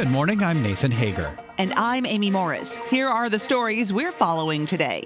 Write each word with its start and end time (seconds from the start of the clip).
Good 0.00 0.10
morning. 0.10 0.42
I'm 0.42 0.62
Nathan 0.62 0.90
Hager. 0.90 1.36
And 1.58 1.74
I'm 1.76 2.06
Amy 2.06 2.30
Morris. 2.30 2.78
Here 2.88 3.06
are 3.06 3.28
the 3.28 3.38
stories 3.38 3.92
we're 3.92 4.12
following 4.12 4.64
today. 4.64 5.04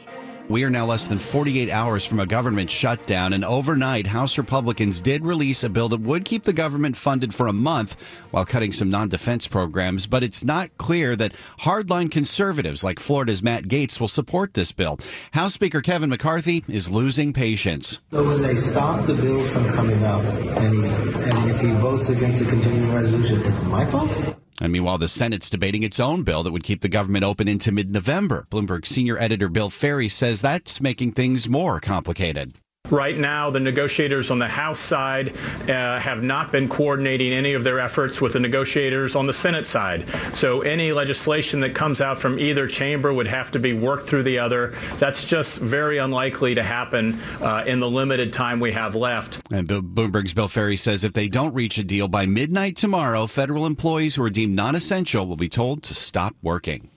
We 0.48 0.62
are 0.62 0.70
now 0.70 0.86
less 0.86 1.08
than 1.08 1.18
48 1.18 1.68
hours 1.68 2.06
from 2.06 2.20
a 2.20 2.26
government 2.26 2.70
shutdown, 2.70 3.32
and 3.32 3.44
overnight, 3.44 4.06
House 4.06 4.38
Republicans 4.38 5.00
did 5.00 5.24
release 5.24 5.64
a 5.64 5.68
bill 5.68 5.88
that 5.88 6.02
would 6.02 6.24
keep 6.24 6.44
the 6.44 6.52
government 6.52 6.96
funded 6.96 7.34
for 7.34 7.48
a 7.48 7.52
month 7.52 8.00
while 8.30 8.44
cutting 8.44 8.72
some 8.72 8.88
non 8.88 9.08
defense 9.08 9.48
programs. 9.48 10.06
But 10.06 10.22
it's 10.22 10.44
not 10.44 10.70
clear 10.78 11.16
that 11.16 11.32
hardline 11.62 12.08
conservatives 12.08 12.84
like 12.84 13.00
Florida's 13.00 13.42
Matt 13.42 13.64
Gaetz 13.64 13.98
will 13.98 14.06
support 14.06 14.54
this 14.54 14.70
bill. 14.70 15.00
House 15.32 15.54
Speaker 15.54 15.80
Kevin 15.80 16.08
McCarthy 16.08 16.62
is 16.68 16.88
losing 16.88 17.32
patience. 17.32 17.98
So 18.12 18.22
when 18.24 18.42
they 18.42 18.54
stop 18.54 19.06
the 19.06 19.14
bills 19.14 19.50
from 19.50 19.72
coming 19.72 20.04
up, 20.04 20.22
and, 20.22 20.76
he's, 20.76 21.00
and 21.00 21.50
if 21.50 21.60
he 21.60 21.72
votes 21.72 22.10
against 22.10 22.38
the 22.38 22.44
continuing 22.46 22.94
resolution, 22.94 23.42
it's 23.42 23.64
my 23.64 23.84
fault? 23.86 24.36
And 24.60 24.72
meanwhile, 24.72 24.98
the 24.98 25.08
Senate's 25.08 25.50
debating 25.50 25.82
its 25.82 26.00
own 26.00 26.22
bill 26.22 26.42
that 26.42 26.52
would 26.52 26.64
keep 26.64 26.80
the 26.80 26.88
government 26.88 27.24
open 27.24 27.48
into 27.48 27.72
mid 27.72 27.90
November. 27.90 28.46
Bloomberg 28.50 28.86
senior 28.86 29.18
editor 29.18 29.48
Bill 29.48 29.70
Faries 29.70 30.14
says 30.14 30.40
that's 30.40 30.80
making 30.80 31.12
things 31.12 31.48
more 31.48 31.80
complicated. 31.80 32.54
Right 32.90 33.16
now, 33.16 33.48
the 33.48 33.60
negotiators 33.60 34.30
on 34.30 34.38
the 34.38 34.46
House 34.46 34.78
side 34.78 35.34
uh, 35.70 35.98
have 35.98 36.22
not 36.22 36.52
been 36.52 36.68
coordinating 36.68 37.32
any 37.32 37.54
of 37.54 37.64
their 37.64 37.80
efforts 37.80 38.20
with 38.20 38.34
the 38.34 38.40
negotiators 38.40 39.14
on 39.14 39.26
the 39.26 39.32
Senate 39.32 39.64
side. 39.64 40.04
So 40.34 40.60
any 40.60 40.92
legislation 40.92 41.60
that 41.60 41.74
comes 41.74 42.02
out 42.02 42.18
from 42.18 42.38
either 42.38 42.66
chamber 42.66 43.10
would 43.14 43.26
have 43.26 43.50
to 43.52 43.58
be 43.58 43.72
worked 43.72 44.06
through 44.06 44.24
the 44.24 44.38
other. 44.38 44.74
That's 44.98 45.24
just 45.24 45.62
very 45.62 45.96
unlikely 45.96 46.56
to 46.56 46.62
happen 46.62 47.18
uh, 47.40 47.64
in 47.66 47.80
the 47.80 47.88
limited 47.88 48.34
time 48.34 48.60
we 48.60 48.72
have 48.72 48.94
left. 48.94 49.40
And 49.50 49.66
Bloomberg's 49.66 50.34
Bill 50.34 50.48
Faries 50.48 50.82
says 50.82 51.04
if 51.04 51.14
they 51.14 51.28
don't 51.28 51.54
reach 51.54 51.78
a 51.78 51.84
deal 51.84 52.06
by 52.06 52.26
midnight 52.26 52.76
tomorrow, 52.76 53.26
federal 53.26 53.64
employees 53.64 54.16
who 54.16 54.24
are 54.24 54.30
deemed 54.30 54.54
non-essential 54.54 55.26
will 55.26 55.36
be 55.36 55.48
told 55.48 55.82
to 55.84 55.94
stop 55.94 56.36
working. 56.42 56.90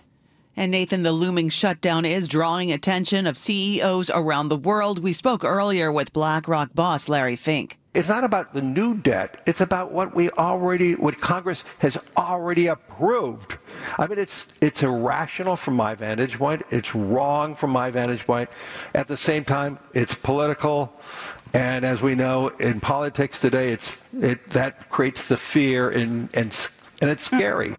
And 0.60 0.72
Nathan, 0.72 1.04
the 1.04 1.12
looming 1.12 1.50
shutdown 1.50 2.04
is 2.04 2.28
drawing 2.28 2.72
attention 2.72 3.28
of 3.28 3.38
CEOs 3.38 4.10
around 4.10 4.50
the 4.50 4.58
world. 4.58 4.98
We 4.98 5.14
spoke 5.14 5.44
earlier 5.44 5.92
with 5.92 6.12
BlackRock 6.14 6.74
boss 6.74 7.08
Larry 7.08 7.36
Fink. 7.36 7.78
It's 7.94 8.10
not 8.10 8.24
about 8.24 8.54
the 8.54 8.62
new 8.64 8.96
debt. 8.96 9.40
It's 9.46 9.62
about 9.62 9.92
what 9.92 10.16
we 10.16 10.32
already, 10.32 10.96
what 10.96 11.22
Congress 11.22 11.64
has 11.78 11.96
already 12.18 12.66
approved. 12.68 13.58
I 14.00 14.08
mean, 14.08 14.18
it's 14.18 14.48
it's 14.60 14.82
irrational 14.82 15.58
from 15.58 15.76
my 15.76 15.94
vantage 15.94 16.38
point. 16.40 16.64
It's 16.72 16.96
wrong 16.96 17.54
from 17.54 17.70
my 17.70 17.92
vantage 17.92 18.26
point. 18.26 18.50
At 18.96 19.08
the 19.08 19.18
same 19.18 19.46
time, 19.46 19.78
it's 19.94 20.16
political, 20.16 20.92
and 21.54 21.86
as 21.86 22.02
we 22.02 22.16
know 22.16 22.50
in 22.60 22.80
politics 22.80 23.40
today, 23.40 23.72
it's 23.74 23.98
it 24.20 24.50
that 24.52 24.90
creates 24.90 25.28
the 25.28 25.38
fear 25.38 25.90
and 25.90 26.30
and 26.36 26.56
and 27.00 27.12
it's 27.12 27.28
hmm. 27.28 27.38
scary. 27.38 27.76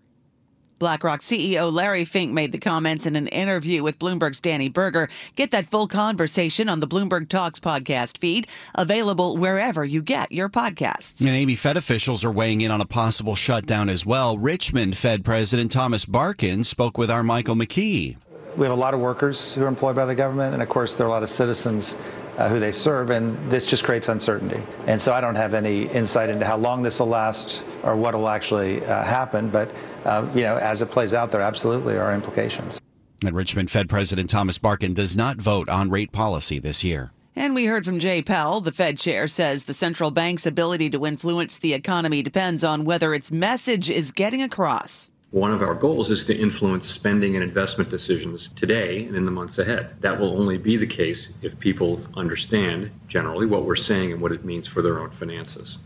BlackRock 0.79 1.21
CEO 1.21 1.73
Larry 1.73 2.05
Fink 2.05 2.33
made 2.33 2.53
the 2.53 2.59
comments 2.59 3.07
in 3.07 3.17
an 3.17 3.27
interview 3.29 3.83
with 3.83 3.99
Bloomberg's 3.99 4.41
Dani 4.41 4.73
Burger. 4.73 5.09
Get 5.35 5.51
that 5.51 5.71
full 5.71 5.89
conversation 5.89 6.69
on 6.69 6.81
the 6.81 6.87
Bloomberg 6.87 7.29
Talks 7.29 7.59
podcast 7.59 8.19
feed, 8.19 8.47
available 8.75 9.37
wherever 9.37 9.85
you 9.85 10.03
get 10.03 10.33
your 10.33 10.49
podcasts. 10.49 11.21
And 11.21 11.31
Amy, 11.31 11.55
Fed 11.55 11.77
officials 11.77 12.25
are 12.25 12.33
weighing 12.33 12.61
in 12.61 12.71
on 12.71 12.81
a 12.81 12.87
possible 12.87 13.35
shutdown 13.35 13.89
as 13.89 14.07
well. 14.07 14.39
Richmond 14.39 14.97
Fed 14.97 15.25
President 15.25 15.73
Thomas 15.73 16.05
Barkin 16.05 16.65
spoke 16.65 16.97
with 16.97 17.11
our 17.11 17.23
Michael 17.23 17.57
McKee. 17.57 18.17
We 18.57 18.67
have 18.67 18.77
a 18.77 18.81
lot 18.81 18.95
of 18.95 19.01
workers 19.01 19.55
who 19.55 19.65
are 19.65 19.69
employed 19.69 19.95
by 19.95 20.05
the 20.05 20.15
government, 20.15 20.55
and 20.55 20.63
of 20.63 20.69
course, 20.69 20.97
there 20.97 21.07
are 21.07 21.11
a 21.11 21.13
lot 21.13 21.23
of 21.23 21.29
citizens 21.29 21.97
uh, 22.39 22.49
who 22.49 22.59
they 22.59 22.73
serve, 22.73 23.11
and 23.11 23.39
this 23.51 23.67
just 23.67 23.85
creates 23.85 24.09
uncertainty. 24.09 24.63
And 24.87 25.01
so 25.01 25.13
I 25.13 25.21
don't 25.21 25.35
have 25.35 25.55
any 25.55 25.83
insight 25.89 26.31
into 26.31 26.47
how 26.47 26.57
long 26.57 26.83
this 26.83 27.01
will 27.01 27.09
last 27.09 27.63
or 27.83 27.97
what 27.97 28.15
will 28.15 28.29
actually 28.29 28.85
uh, 28.85 29.03
happen, 29.03 29.51
but 29.51 29.71
uh, 30.05 30.27
you 30.35 30.43
know, 30.43 30.57
as 30.57 30.81
it 30.81 30.91
plays 30.91 31.13
out, 31.13 31.31
there 31.31 31.43
absolutely 31.43 31.99
are 31.99 32.15
implications. 32.15 32.81
And 33.25 33.35
Richmond 33.35 33.71
Fed 33.71 33.89
President 33.89 34.31
Thomas 34.31 34.59
Barkin 34.59 34.95
does 34.95 35.17
not 35.17 35.39
vote 35.39 35.69
on 35.69 35.91
rate 35.91 36.13
policy 36.13 36.61
this 36.61 36.85
year. 36.85 37.11
And 37.35 37.55
we 37.55 37.67
heard 37.67 37.85
from 37.85 37.99
Jay 37.99 38.23
Powell, 38.23 38.61
the 38.61 38.73
Fed 38.73 38.99
chair, 38.99 39.29
says 39.29 39.65
the 39.65 39.75
central 39.75 40.11
bank's 40.11 40.47
ability 40.47 40.91
to 40.91 41.07
influence 41.07 41.59
the 41.59 41.75
economy 41.75 42.23
depends 42.23 42.63
on 42.65 42.85
whether 42.85 43.15
its 43.15 43.31
message 43.31 43.91
is 43.91 44.13
getting 44.13 44.43
across. 44.43 45.11
One 45.31 45.51
of 45.51 45.61
our 45.61 45.75
goals 45.75 46.09
is 46.09 46.25
to 46.25 46.35
influence 46.35 46.89
spending 46.89 47.35
and 47.35 47.45
investment 47.45 47.91
decisions 47.91 48.49
today 48.49 49.05
and 49.05 49.15
in 49.15 49.27
the 49.27 49.31
months 49.31 49.59
ahead. 49.59 50.01
That 50.01 50.19
will 50.19 50.35
only 50.41 50.57
be 50.57 50.79
the 50.79 50.87
case 50.87 51.35
if 51.43 51.59
people 51.61 52.01
understand 52.15 52.91
generally 53.09 53.45
what 53.45 53.65
we're 53.65 53.77
saying 53.77 54.11
and 54.11 54.23
what 54.23 54.33
it 54.33 54.43
means 54.43 54.67
for 54.67 54.81
their 54.81 54.99
own 54.99 55.11
finances. 55.11 55.77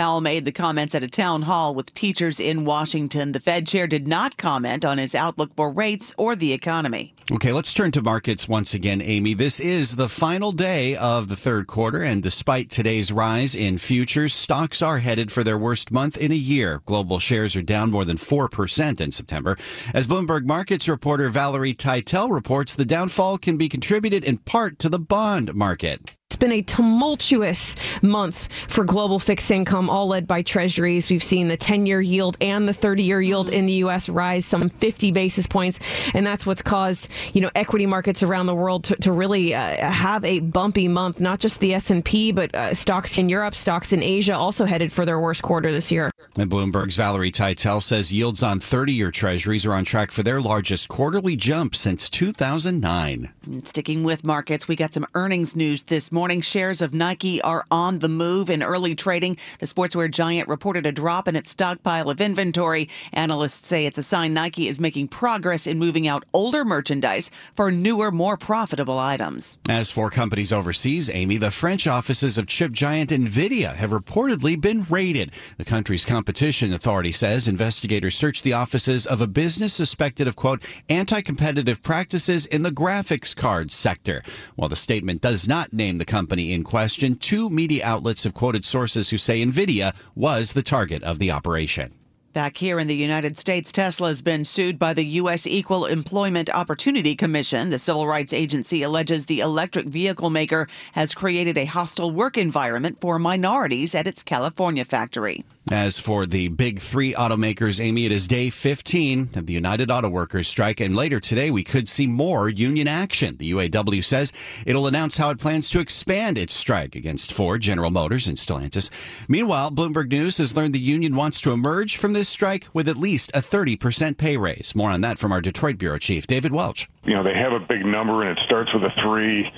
Powell 0.00 0.22
made 0.22 0.46
the 0.46 0.50
comments 0.50 0.94
at 0.94 1.02
a 1.02 1.08
town 1.08 1.42
hall 1.42 1.74
with 1.74 1.92
teachers 1.92 2.40
in 2.40 2.64
Washington. 2.64 3.32
The 3.32 3.38
Fed 3.38 3.66
chair 3.66 3.86
did 3.86 4.08
not 4.08 4.38
comment 4.38 4.82
on 4.82 4.96
his 4.96 5.14
outlook 5.14 5.54
for 5.54 5.70
rates 5.70 6.14
or 6.16 6.34
the 6.34 6.54
economy. 6.54 7.14
Okay, 7.30 7.52
let's 7.52 7.74
turn 7.74 7.92
to 7.92 8.00
markets 8.00 8.48
once 8.48 8.72
again, 8.72 9.02
Amy. 9.02 9.34
This 9.34 9.60
is 9.60 9.96
the 9.96 10.08
final 10.08 10.52
day 10.52 10.96
of 10.96 11.28
the 11.28 11.36
third 11.36 11.66
quarter, 11.66 12.00
and 12.00 12.22
despite 12.22 12.70
today's 12.70 13.12
rise 13.12 13.54
in 13.54 13.76
futures, 13.76 14.32
stocks 14.32 14.80
are 14.80 15.00
headed 15.00 15.30
for 15.30 15.44
their 15.44 15.58
worst 15.58 15.90
month 15.90 16.16
in 16.16 16.32
a 16.32 16.34
year. 16.34 16.80
Global 16.86 17.18
shares 17.18 17.54
are 17.54 17.60
down 17.60 17.90
more 17.90 18.06
than 18.06 18.16
4% 18.16 19.02
in 19.02 19.12
September. 19.12 19.58
As 19.92 20.06
Bloomberg 20.06 20.46
Markets 20.46 20.88
reporter 20.88 21.28
Valerie 21.28 21.74
Tytel 21.74 22.30
reports, 22.30 22.74
the 22.74 22.86
downfall 22.86 23.36
can 23.36 23.58
be 23.58 23.68
contributed 23.68 24.24
in 24.24 24.38
part 24.38 24.78
to 24.78 24.88
the 24.88 24.98
bond 24.98 25.52
market. 25.54 26.16
Been 26.40 26.52
a 26.52 26.62
tumultuous 26.62 27.76
month 28.00 28.48
for 28.66 28.82
global 28.82 29.18
fixed 29.18 29.50
income, 29.50 29.90
all 29.90 30.08
led 30.08 30.26
by 30.26 30.40
treasuries. 30.40 31.10
We've 31.10 31.22
seen 31.22 31.48
the 31.48 31.56
10 31.58 31.84
year 31.84 32.00
yield 32.00 32.38
and 32.40 32.66
the 32.66 32.72
30 32.72 33.02
year 33.02 33.20
yield 33.20 33.50
in 33.50 33.66
the 33.66 33.74
U.S. 33.74 34.08
rise 34.08 34.46
some 34.46 34.70
50 34.70 35.12
basis 35.12 35.46
points. 35.46 35.78
And 36.14 36.26
that's 36.26 36.46
what's 36.46 36.62
caused, 36.62 37.08
you 37.34 37.42
know, 37.42 37.50
equity 37.54 37.84
markets 37.84 38.22
around 38.22 38.46
the 38.46 38.54
world 38.54 38.84
to, 38.84 38.96
to 38.96 39.12
really 39.12 39.54
uh, 39.54 39.90
have 39.90 40.24
a 40.24 40.40
bumpy 40.40 40.88
month, 40.88 41.20
not 41.20 41.40
just 41.40 41.60
the 41.60 41.74
S&P, 41.74 42.32
but 42.32 42.54
uh, 42.54 42.72
stocks 42.72 43.18
in 43.18 43.28
Europe, 43.28 43.54
stocks 43.54 43.92
in 43.92 44.02
Asia 44.02 44.34
also 44.36 44.64
headed 44.64 44.90
for 44.90 45.04
their 45.04 45.20
worst 45.20 45.42
quarter 45.42 45.70
this 45.70 45.92
year. 45.92 46.10
And 46.40 46.50
Bloomberg's 46.50 46.96
Valerie 46.96 47.30
Tytel 47.30 47.82
says 47.82 48.10
yields 48.10 48.42
on 48.42 48.60
30 48.60 48.94
year 48.94 49.10
treasuries 49.10 49.66
are 49.66 49.74
on 49.74 49.84
track 49.84 50.10
for 50.10 50.22
their 50.22 50.40
largest 50.40 50.88
quarterly 50.88 51.36
jump 51.36 51.74
since 51.74 52.08
2009. 52.08 53.30
And 53.44 53.68
sticking 53.68 54.04
with 54.04 54.24
markets, 54.24 54.66
we 54.66 54.74
got 54.74 54.94
some 54.94 55.04
earnings 55.14 55.54
news 55.54 55.82
this 55.82 56.10
morning 56.10 56.40
shares 56.40 56.80
of 56.80 56.94
Nike 56.94 57.42
are 57.42 57.66
on 57.70 57.98
the 57.98 58.08
move 58.08 58.48
in 58.48 58.62
early 58.62 58.94
trading. 58.94 59.36
The 59.58 59.66
sportswear 59.66 60.10
giant 60.10 60.48
reported 60.48 60.86
a 60.86 60.92
drop 60.92 61.28
in 61.28 61.36
its 61.36 61.50
stockpile 61.50 62.08
of 62.08 62.22
inventory. 62.22 62.88
Analysts 63.12 63.68
say 63.68 63.84
it's 63.84 63.98
a 63.98 64.02
sign 64.02 64.32
Nike 64.32 64.66
is 64.66 64.80
making 64.80 65.08
progress 65.08 65.66
in 65.66 65.78
moving 65.78 66.08
out 66.08 66.24
older 66.32 66.64
merchandise 66.64 67.30
for 67.54 67.70
newer, 67.70 68.10
more 68.10 68.38
profitable 68.38 68.98
items. 68.98 69.58
As 69.68 69.90
for 69.90 70.08
companies 70.08 70.54
overseas, 70.54 71.10
Amy, 71.10 71.36
the 71.36 71.50
French 71.50 71.86
offices 71.86 72.38
of 72.38 72.46
chip 72.46 72.72
giant 72.72 73.10
Nvidia 73.10 73.74
have 73.74 73.90
reportedly 73.90 74.58
been 74.58 74.86
raided. 74.88 75.32
The 75.58 75.66
country's 75.66 76.06
competition 76.30 76.72
authority 76.72 77.10
says 77.10 77.48
investigators 77.48 78.14
searched 78.14 78.44
the 78.44 78.52
offices 78.52 79.04
of 79.04 79.20
a 79.20 79.26
business 79.26 79.74
suspected 79.74 80.28
of, 80.28 80.36
quote, 80.36 80.64
anti 80.88 81.20
competitive 81.20 81.82
practices 81.82 82.46
in 82.46 82.62
the 82.62 82.70
graphics 82.70 83.34
card 83.34 83.72
sector. 83.72 84.22
While 84.54 84.68
the 84.68 84.76
statement 84.76 85.22
does 85.22 85.48
not 85.48 85.72
name 85.72 85.98
the 85.98 86.04
company 86.04 86.52
in 86.52 86.62
question. 86.62 87.16
Two 87.16 87.50
media 87.50 87.84
outlets 87.84 88.22
have 88.22 88.32
quoted 88.32 88.64
sources 88.64 89.10
who 89.10 89.18
say 89.18 89.42
NVIDIA 89.42 89.92
was 90.14 90.52
the 90.52 90.62
target 90.62 91.02
of 91.02 91.18
the 91.18 91.32
operation. 91.32 91.94
Back 92.32 92.58
here 92.58 92.78
in 92.78 92.86
the 92.86 92.94
United 92.94 93.36
States, 93.36 93.72
Tesla 93.72 94.06
has 94.06 94.22
been 94.22 94.44
sued 94.44 94.78
by 94.78 94.94
the 94.94 95.04
U.S. 95.04 95.48
Equal 95.48 95.84
Employment 95.84 96.48
Opportunity 96.48 97.16
Commission. 97.16 97.70
The 97.70 97.78
civil 97.78 98.06
rights 98.06 98.32
agency 98.32 98.84
alleges 98.84 99.26
the 99.26 99.40
electric 99.40 99.86
vehicle 99.86 100.30
maker 100.30 100.68
has 100.92 101.12
created 101.12 101.58
a 101.58 101.64
hostile 101.64 102.12
work 102.12 102.38
environment 102.38 103.00
for 103.00 103.18
minorities 103.18 103.96
at 103.96 104.06
its 104.06 104.22
California 104.22 104.84
factory. 104.84 105.44
As 105.70 106.00
for 106.00 106.26
the 106.26 106.48
big 106.48 106.80
three 106.80 107.12
automakers, 107.12 107.80
Amy, 107.80 108.04
it 108.04 108.10
is 108.10 108.26
day 108.26 108.50
15 108.50 109.30
of 109.36 109.46
the 109.46 109.52
United 109.52 109.88
Auto 109.88 110.08
Workers 110.08 110.48
strike. 110.48 110.80
And 110.80 110.96
later 110.96 111.20
today, 111.20 111.50
we 111.50 111.62
could 111.62 111.88
see 111.88 112.08
more 112.08 112.48
union 112.48 112.88
action. 112.88 113.36
The 113.36 113.52
UAW 113.52 114.02
says 114.02 114.32
it'll 114.66 114.88
announce 114.88 115.18
how 115.18 115.30
it 115.30 115.38
plans 115.38 115.70
to 115.70 115.78
expand 115.78 116.38
its 116.38 116.54
strike 116.54 116.96
against 116.96 117.32
Ford, 117.32 117.60
General 117.60 117.90
Motors, 117.90 118.26
and 118.26 118.36
Stellantis. 118.36 118.90
Meanwhile, 119.28 119.70
Bloomberg 119.70 120.08
News 120.10 120.38
has 120.38 120.56
learned 120.56 120.74
the 120.74 120.80
union 120.80 121.14
wants 121.14 121.40
to 121.42 121.52
emerge 121.52 121.96
from 121.96 122.14
this 122.14 122.28
strike 122.28 122.66
with 122.72 122.88
at 122.88 122.96
least 122.96 123.30
a 123.32 123.38
30% 123.40 124.16
pay 124.16 124.36
raise. 124.36 124.74
More 124.74 124.90
on 124.90 125.02
that 125.02 125.20
from 125.20 125.30
our 125.30 125.40
Detroit 125.40 125.78
Bureau 125.78 125.98
Chief, 125.98 126.26
David 126.26 126.52
Welch. 126.52 126.88
You 127.04 127.14
know, 127.14 127.22
they 127.22 127.34
have 127.34 127.52
a 127.52 127.60
big 127.60 127.84
number 127.84 128.22
and 128.22 128.36
it 128.36 128.44
starts 128.44 128.74
with 128.74 128.82
a 128.82 128.92
three. 129.00 129.50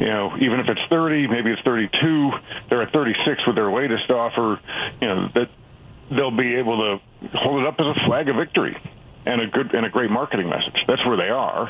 You 0.00 0.06
know, 0.06 0.34
even 0.40 0.58
if 0.58 0.68
it's 0.68 0.82
30, 0.90 1.28
maybe 1.28 1.50
it's 1.50 1.62
32, 1.62 2.32
they're 2.68 2.82
at 2.82 2.92
36 2.92 3.46
with 3.46 3.54
their 3.54 3.70
latest 3.70 4.10
offer. 4.10 4.58
You 5.00 5.08
know, 5.08 5.28
that 5.34 5.48
they'll 6.10 6.36
be 6.36 6.56
able 6.56 6.76
to 6.78 7.28
hold 7.38 7.62
it 7.62 7.68
up 7.68 7.76
as 7.78 7.86
a 7.86 8.06
flag 8.06 8.28
of 8.28 8.36
victory 8.36 8.76
and 9.26 9.40
a 9.40 9.46
good 9.46 9.74
and 9.74 9.84
a 9.84 9.90
great 9.90 10.10
marketing 10.10 10.48
message. 10.48 10.76
That's 10.88 11.04
where 11.04 11.16
they 11.16 11.28
are. 11.28 11.68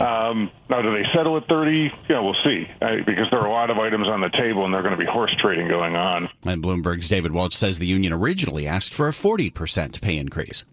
Um, 0.00 0.50
now, 0.68 0.82
do 0.82 0.92
they 0.92 1.04
settle 1.14 1.36
at 1.36 1.46
30? 1.48 1.92
Yeah, 2.08 2.20
we'll 2.20 2.34
see, 2.44 2.66
uh, 2.82 2.96
because 3.06 3.26
there 3.30 3.40
are 3.40 3.46
a 3.46 3.52
lot 3.52 3.70
of 3.70 3.78
items 3.78 4.08
on 4.08 4.20
the 4.20 4.30
table, 4.30 4.64
and 4.64 4.74
there 4.74 4.80
are 4.80 4.82
going 4.82 4.98
to 4.98 5.02
be 5.02 5.10
horse 5.10 5.34
trading 5.40 5.68
going 5.68 5.96
on. 5.96 6.28
And 6.44 6.62
Bloomberg's 6.62 7.08
David 7.08 7.32
Welch 7.32 7.54
says 7.54 7.78
the 7.78 7.86
union 7.86 8.12
originally 8.12 8.66
asked 8.66 8.92
for 8.92 9.08
a 9.08 9.12
40% 9.12 10.00
pay 10.00 10.16
increase. 10.18 10.64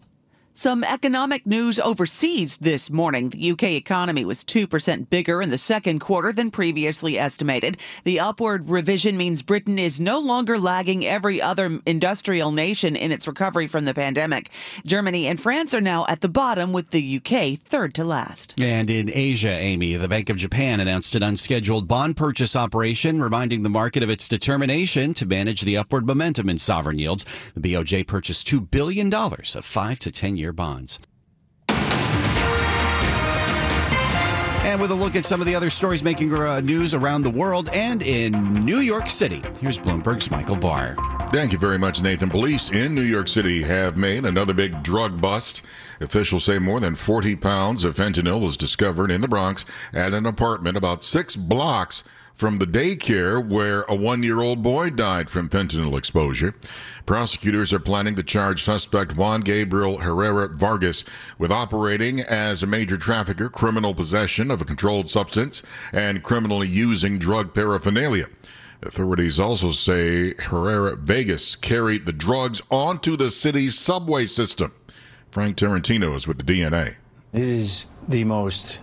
Some 0.57 0.83
economic 0.83 1.45
news 1.45 1.77
overseas 1.79 2.57
this 2.57 2.89
morning. 2.89 3.29
The 3.29 3.51
UK 3.51 3.63
economy 3.73 4.25
was 4.25 4.43
2% 4.43 5.07
bigger 5.07 5.39
in 5.39 5.51
the 5.51 5.57
second 5.59 5.99
quarter 5.99 6.33
than 6.33 6.49
previously 6.49 7.19
estimated. 7.19 7.77
The 8.05 8.19
upward 8.19 8.67
revision 8.67 9.17
means 9.17 9.43
Britain 9.43 9.77
is 9.77 9.99
no 9.99 10.17
longer 10.17 10.57
lagging 10.57 11.05
every 11.05 11.39
other 11.39 11.79
industrial 11.85 12.51
nation 12.51 12.95
in 12.95 13.11
its 13.11 13.27
recovery 13.27 13.67
from 13.67 13.85
the 13.85 13.93
pandemic. 13.93 14.49
Germany 14.83 15.27
and 15.27 15.39
France 15.39 15.75
are 15.75 15.79
now 15.79 16.07
at 16.09 16.21
the 16.21 16.27
bottom, 16.27 16.73
with 16.73 16.89
the 16.89 17.17
UK 17.17 17.59
third 17.59 17.93
to 17.93 18.03
last. 18.03 18.59
And 18.59 18.89
in 18.89 19.11
Asia, 19.13 19.51
Amy, 19.51 19.93
the 19.93 20.09
Bank 20.09 20.31
of 20.31 20.37
Japan 20.37 20.79
announced 20.79 21.13
an 21.13 21.21
unscheduled 21.21 21.87
bond 21.87 22.17
purchase 22.17 22.55
operation, 22.55 23.21
reminding 23.21 23.61
the 23.61 23.69
market 23.69 24.01
of 24.01 24.09
its 24.09 24.27
determination 24.27 25.13
to 25.13 25.27
manage 25.27 25.61
the 25.61 25.77
upward 25.77 26.07
momentum 26.07 26.49
in 26.49 26.57
sovereign 26.57 26.97
yields. 26.97 27.25
The 27.53 27.61
BOJ 27.61 28.07
purchased 28.07 28.47
$2 28.47 28.71
billion 28.71 29.13
of 29.13 29.63
5 29.63 29.99
to 29.99 30.11
10 30.11 30.35
year 30.35 30.46
bonds. 30.53 30.99
And 34.67 34.81
with 34.81 34.91
a 34.91 34.95
look 34.95 35.15
at 35.15 35.25
some 35.25 35.39
of 35.39 35.47
the 35.47 35.55
other 35.55 35.69
stories 35.69 36.03
making 36.03 36.35
uh, 36.35 36.59
news 36.59 36.93
around 36.93 37.23
the 37.23 37.29
world 37.29 37.69
and 37.69 38.03
in 38.03 38.65
New 38.65 38.79
York 38.79 39.09
City, 39.09 39.41
here's 39.61 39.79
Bloomberg's 39.79 40.29
Michael 40.29 40.57
Barr. 40.57 40.97
Thank 41.29 41.53
you 41.53 41.57
very 41.57 41.79
much, 41.79 42.01
Nathan. 42.01 42.29
Police 42.29 42.69
in 42.71 42.93
New 42.93 43.01
York 43.01 43.29
City 43.29 43.61
have 43.61 43.95
made 43.95 44.25
another 44.25 44.53
big 44.53 44.83
drug 44.83 45.21
bust. 45.21 45.61
Officials 46.01 46.43
say 46.43 46.59
more 46.59 46.81
than 46.81 46.95
40 46.95 47.37
pounds 47.37 47.85
of 47.85 47.95
fentanyl 47.95 48.41
was 48.41 48.57
discovered 48.57 49.09
in 49.09 49.21
the 49.21 49.29
Bronx 49.29 49.63
at 49.93 50.13
an 50.13 50.25
apartment 50.25 50.75
about 50.75 51.01
six 51.01 51.37
blocks 51.37 52.03
from 52.37 52.59
the 52.59 52.65
daycare 52.65 53.45
where 53.45 53.81
a 53.89 53.95
one 53.95 54.21
year 54.21 54.41
old 54.41 54.61
boy 54.61 54.91
died 54.91 55.29
from 55.29 55.49
fentanyl 55.49 55.97
exposure. 55.97 56.53
Prosecutors 57.07 57.73
are 57.73 57.79
planning 57.79 58.15
to 58.15 58.23
charge 58.23 58.63
suspect 58.63 59.17
Juan 59.17 59.41
Gabriel 59.41 59.97
Herrera 59.97 60.47
Vargas 60.49 61.03
with 61.39 61.51
operating 61.51 62.19
as 62.21 62.61
a 62.61 62.67
major 62.67 62.95
trafficker, 62.95 63.49
criminal 63.49 63.93
possession 63.93 64.51
of 64.51 64.61
a 64.61 64.65
controlled 64.65 65.09
substance, 65.09 65.63
and 65.91 66.23
criminally 66.23 66.67
using 66.67 67.17
drug 67.17 67.53
paraphernalia. 67.53 68.27
Authorities 68.83 69.39
also 69.39 69.71
say 69.71 70.35
Herrera 70.35 70.95
Vegas 70.95 71.55
carried 71.55 72.05
the 72.05 72.13
drugs 72.13 72.61
onto 72.69 73.17
the 73.17 73.31
city's 73.31 73.77
subway 73.77 74.27
system. 74.27 74.75
Frank 75.31 75.57
Tarantino 75.57 76.15
is 76.15 76.27
with 76.27 76.37
the 76.37 76.43
DEA. 76.43 76.97
It 77.33 77.41
is 77.41 77.87
the 78.07 78.23
most 78.23 78.79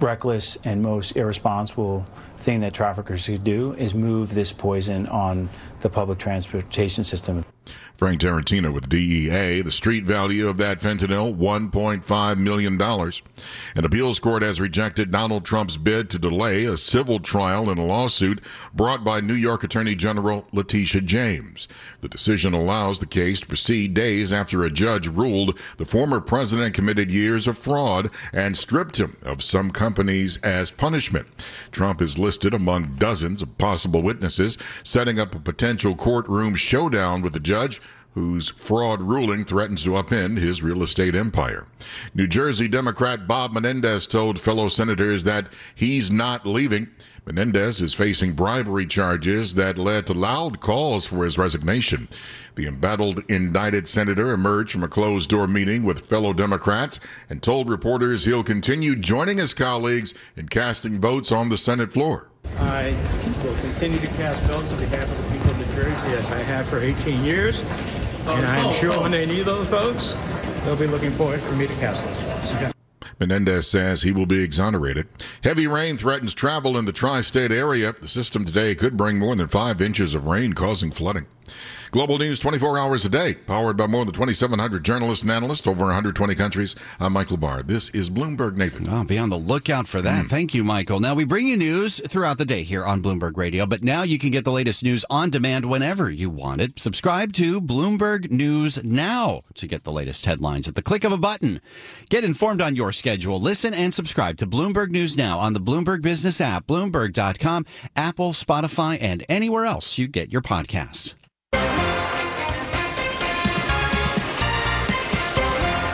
reckless 0.00 0.56
and 0.64 0.82
most 0.82 1.16
irresponsible 1.16 2.06
thing 2.38 2.60
that 2.60 2.72
traffickers 2.72 3.26
could 3.26 3.44
do 3.44 3.74
is 3.74 3.94
move 3.94 4.34
this 4.34 4.52
poison 4.52 5.06
on 5.08 5.48
the 5.80 5.90
public 5.90 6.18
transportation 6.18 7.04
system. 7.04 7.44
Frank 8.00 8.22
Tarantino 8.22 8.72
with 8.72 8.88
DEA. 8.88 9.60
The 9.60 9.70
street 9.70 10.04
value 10.04 10.48
of 10.48 10.56
that 10.56 10.80
fentanyl, 10.80 11.36
$1.5 11.36 12.38
million. 12.38 12.80
An 12.80 13.84
appeals 13.84 14.18
court 14.18 14.42
has 14.42 14.58
rejected 14.58 15.10
Donald 15.10 15.44
Trump's 15.44 15.76
bid 15.76 16.08
to 16.08 16.18
delay 16.18 16.64
a 16.64 16.78
civil 16.78 17.20
trial 17.20 17.68
in 17.68 17.76
a 17.76 17.84
lawsuit 17.84 18.40
brought 18.72 19.04
by 19.04 19.20
New 19.20 19.34
York 19.34 19.64
Attorney 19.64 19.94
General 19.94 20.46
Letitia 20.50 21.02
James. 21.02 21.68
The 22.00 22.08
decision 22.08 22.54
allows 22.54 23.00
the 23.00 23.06
case 23.06 23.40
to 23.40 23.46
proceed 23.46 23.92
days 23.92 24.32
after 24.32 24.64
a 24.64 24.70
judge 24.70 25.06
ruled 25.06 25.58
the 25.76 25.84
former 25.84 26.22
president 26.22 26.72
committed 26.72 27.12
years 27.12 27.46
of 27.46 27.58
fraud 27.58 28.08
and 28.32 28.56
stripped 28.56 28.98
him 28.98 29.18
of 29.20 29.42
some 29.42 29.70
companies 29.70 30.38
as 30.38 30.70
punishment. 30.70 31.26
Trump 31.70 32.00
is 32.00 32.18
listed 32.18 32.54
among 32.54 32.96
dozens 32.96 33.42
of 33.42 33.58
possible 33.58 34.00
witnesses, 34.00 34.56
setting 34.84 35.18
up 35.18 35.34
a 35.34 35.38
potential 35.38 35.94
courtroom 35.94 36.54
showdown 36.54 37.20
with 37.20 37.34
the 37.34 37.40
judge 37.40 37.78
whose 38.12 38.50
fraud 38.50 39.00
ruling 39.00 39.44
threatens 39.44 39.84
to 39.84 39.90
upend 39.90 40.38
his 40.38 40.62
real 40.62 40.82
estate 40.82 41.14
empire. 41.14 41.66
New 42.14 42.26
Jersey 42.26 42.68
Democrat 42.68 43.28
Bob 43.28 43.52
Menendez 43.52 44.06
told 44.06 44.40
fellow 44.40 44.68
senators 44.68 45.24
that 45.24 45.48
he's 45.74 46.10
not 46.10 46.46
leaving. 46.46 46.88
Menendez 47.26 47.80
is 47.80 47.94
facing 47.94 48.32
bribery 48.32 48.86
charges 48.86 49.54
that 49.54 49.78
led 49.78 50.06
to 50.06 50.12
loud 50.12 50.60
calls 50.60 51.06
for 51.06 51.24
his 51.24 51.38
resignation. 51.38 52.08
The 52.56 52.66
embattled 52.66 53.22
indicted 53.30 53.86
senator 53.86 54.32
emerged 54.32 54.72
from 54.72 54.82
a 54.82 54.88
closed 54.88 55.30
door 55.30 55.46
meeting 55.46 55.84
with 55.84 56.08
fellow 56.08 56.32
Democrats 56.32 56.98
and 57.28 57.42
told 57.42 57.70
reporters 57.70 58.24
he'll 58.24 58.42
continue 58.42 58.96
joining 58.96 59.38
his 59.38 59.54
colleagues 59.54 60.14
in 60.36 60.48
casting 60.48 61.00
votes 61.00 61.30
on 61.30 61.48
the 61.48 61.58
Senate 61.58 61.92
floor. 61.92 62.30
I 62.58 62.96
will 63.44 63.54
continue 63.60 64.00
to 64.00 64.06
cast 64.08 64.40
votes 64.42 64.70
on 64.72 64.78
behalf 64.78 65.08
of 65.08 65.16
the 65.16 65.30
people 65.30 65.50
of 65.50 65.58
New 65.58 65.74
Jersey 65.74 66.16
as 66.16 66.24
I 66.30 66.42
have 66.42 66.66
for 66.68 66.78
18 66.78 67.24
years. 67.24 67.62
And 68.26 68.46
I'm 68.46 68.66
oh. 68.66 68.72
sure 68.74 69.00
when 69.00 69.10
they 69.10 69.26
need 69.26 69.46
those 69.46 69.66
votes, 69.68 70.14
they'll 70.64 70.76
be 70.76 70.86
looking 70.86 71.12
forward 71.12 71.40
for 71.42 71.52
me 71.52 71.66
to 71.66 71.74
cast 71.74 72.04
those 72.04 72.16
votes. 72.16 72.74
Menendez 73.20 73.68
says 73.68 74.02
he 74.02 74.12
will 74.12 74.26
be 74.26 74.42
exonerated. 74.42 75.06
Heavy 75.44 75.66
rain 75.66 75.98
threatens 75.98 76.32
travel 76.32 76.78
in 76.78 76.86
the 76.86 76.92
tri 76.92 77.20
state 77.20 77.52
area. 77.52 77.92
The 77.92 78.08
system 78.08 78.46
today 78.46 78.74
could 78.74 78.96
bring 78.96 79.18
more 79.18 79.36
than 79.36 79.46
five 79.46 79.82
inches 79.82 80.14
of 80.14 80.26
rain, 80.26 80.54
causing 80.54 80.90
flooding. 80.90 81.26
Global 81.90 82.18
news 82.18 82.38
24 82.38 82.78
hours 82.78 83.04
a 83.04 83.08
day, 83.08 83.34
powered 83.34 83.76
by 83.76 83.88
more 83.88 84.04
than 84.04 84.14
2,700 84.14 84.84
journalists 84.84 85.22
and 85.22 85.32
analysts 85.32 85.66
over 85.66 85.84
120 85.86 86.34
countries. 86.36 86.76
I'm 87.00 87.12
Michael 87.12 87.36
Barr. 87.36 87.62
This 87.62 87.88
is 87.90 88.08
Bloomberg 88.08 88.56
Nathan. 88.56 88.88
Oh, 88.88 89.02
be 89.02 89.18
on 89.18 89.28
the 89.28 89.36
lookout 89.36 89.88
for 89.88 90.00
that. 90.00 90.26
Mm. 90.26 90.28
Thank 90.28 90.54
you, 90.54 90.62
Michael. 90.62 91.00
Now, 91.00 91.14
we 91.14 91.24
bring 91.24 91.48
you 91.48 91.56
news 91.56 92.00
throughout 92.08 92.38
the 92.38 92.44
day 92.44 92.62
here 92.62 92.84
on 92.84 93.02
Bloomberg 93.02 93.36
Radio, 93.36 93.66
but 93.66 93.82
now 93.82 94.04
you 94.04 94.18
can 94.20 94.30
get 94.30 94.44
the 94.44 94.52
latest 94.52 94.84
news 94.84 95.04
on 95.10 95.30
demand 95.30 95.66
whenever 95.66 96.08
you 96.08 96.30
want 96.30 96.60
it. 96.60 96.78
Subscribe 96.78 97.32
to 97.34 97.60
Bloomberg 97.60 98.30
News 98.30 98.82
now 98.84 99.42
to 99.54 99.66
get 99.66 99.82
the 99.82 99.92
latest 99.92 100.26
headlines 100.26 100.68
at 100.68 100.76
the 100.76 100.82
click 100.82 101.02
of 101.02 101.10
a 101.10 101.18
button. 101.18 101.60
Get 102.08 102.22
informed 102.22 102.62
on 102.62 102.76
your 102.76 102.92
schedule. 102.92 103.40
Listen 103.40 103.74
and 103.74 103.92
subscribe 103.92 104.36
to 104.36 104.46
Bloomberg 104.46 104.90
News 104.90 105.16
now 105.16 105.40
on 105.40 105.54
the 105.54 105.60
Bloomberg 105.60 106.02
Business 106.02 106.40
app, 106.40 106.68
Bloomberg.com, 106.68 107.66
Apple, 107.96 108.32
Spotify, 108.32 108.96
and 109.00 109.24
anywhere 109.28 109.66
else 109.66 109.98
you 109.98 110.06
get 110.06 110.32
your 110.32 110.42
podcasts. 110.42 111.14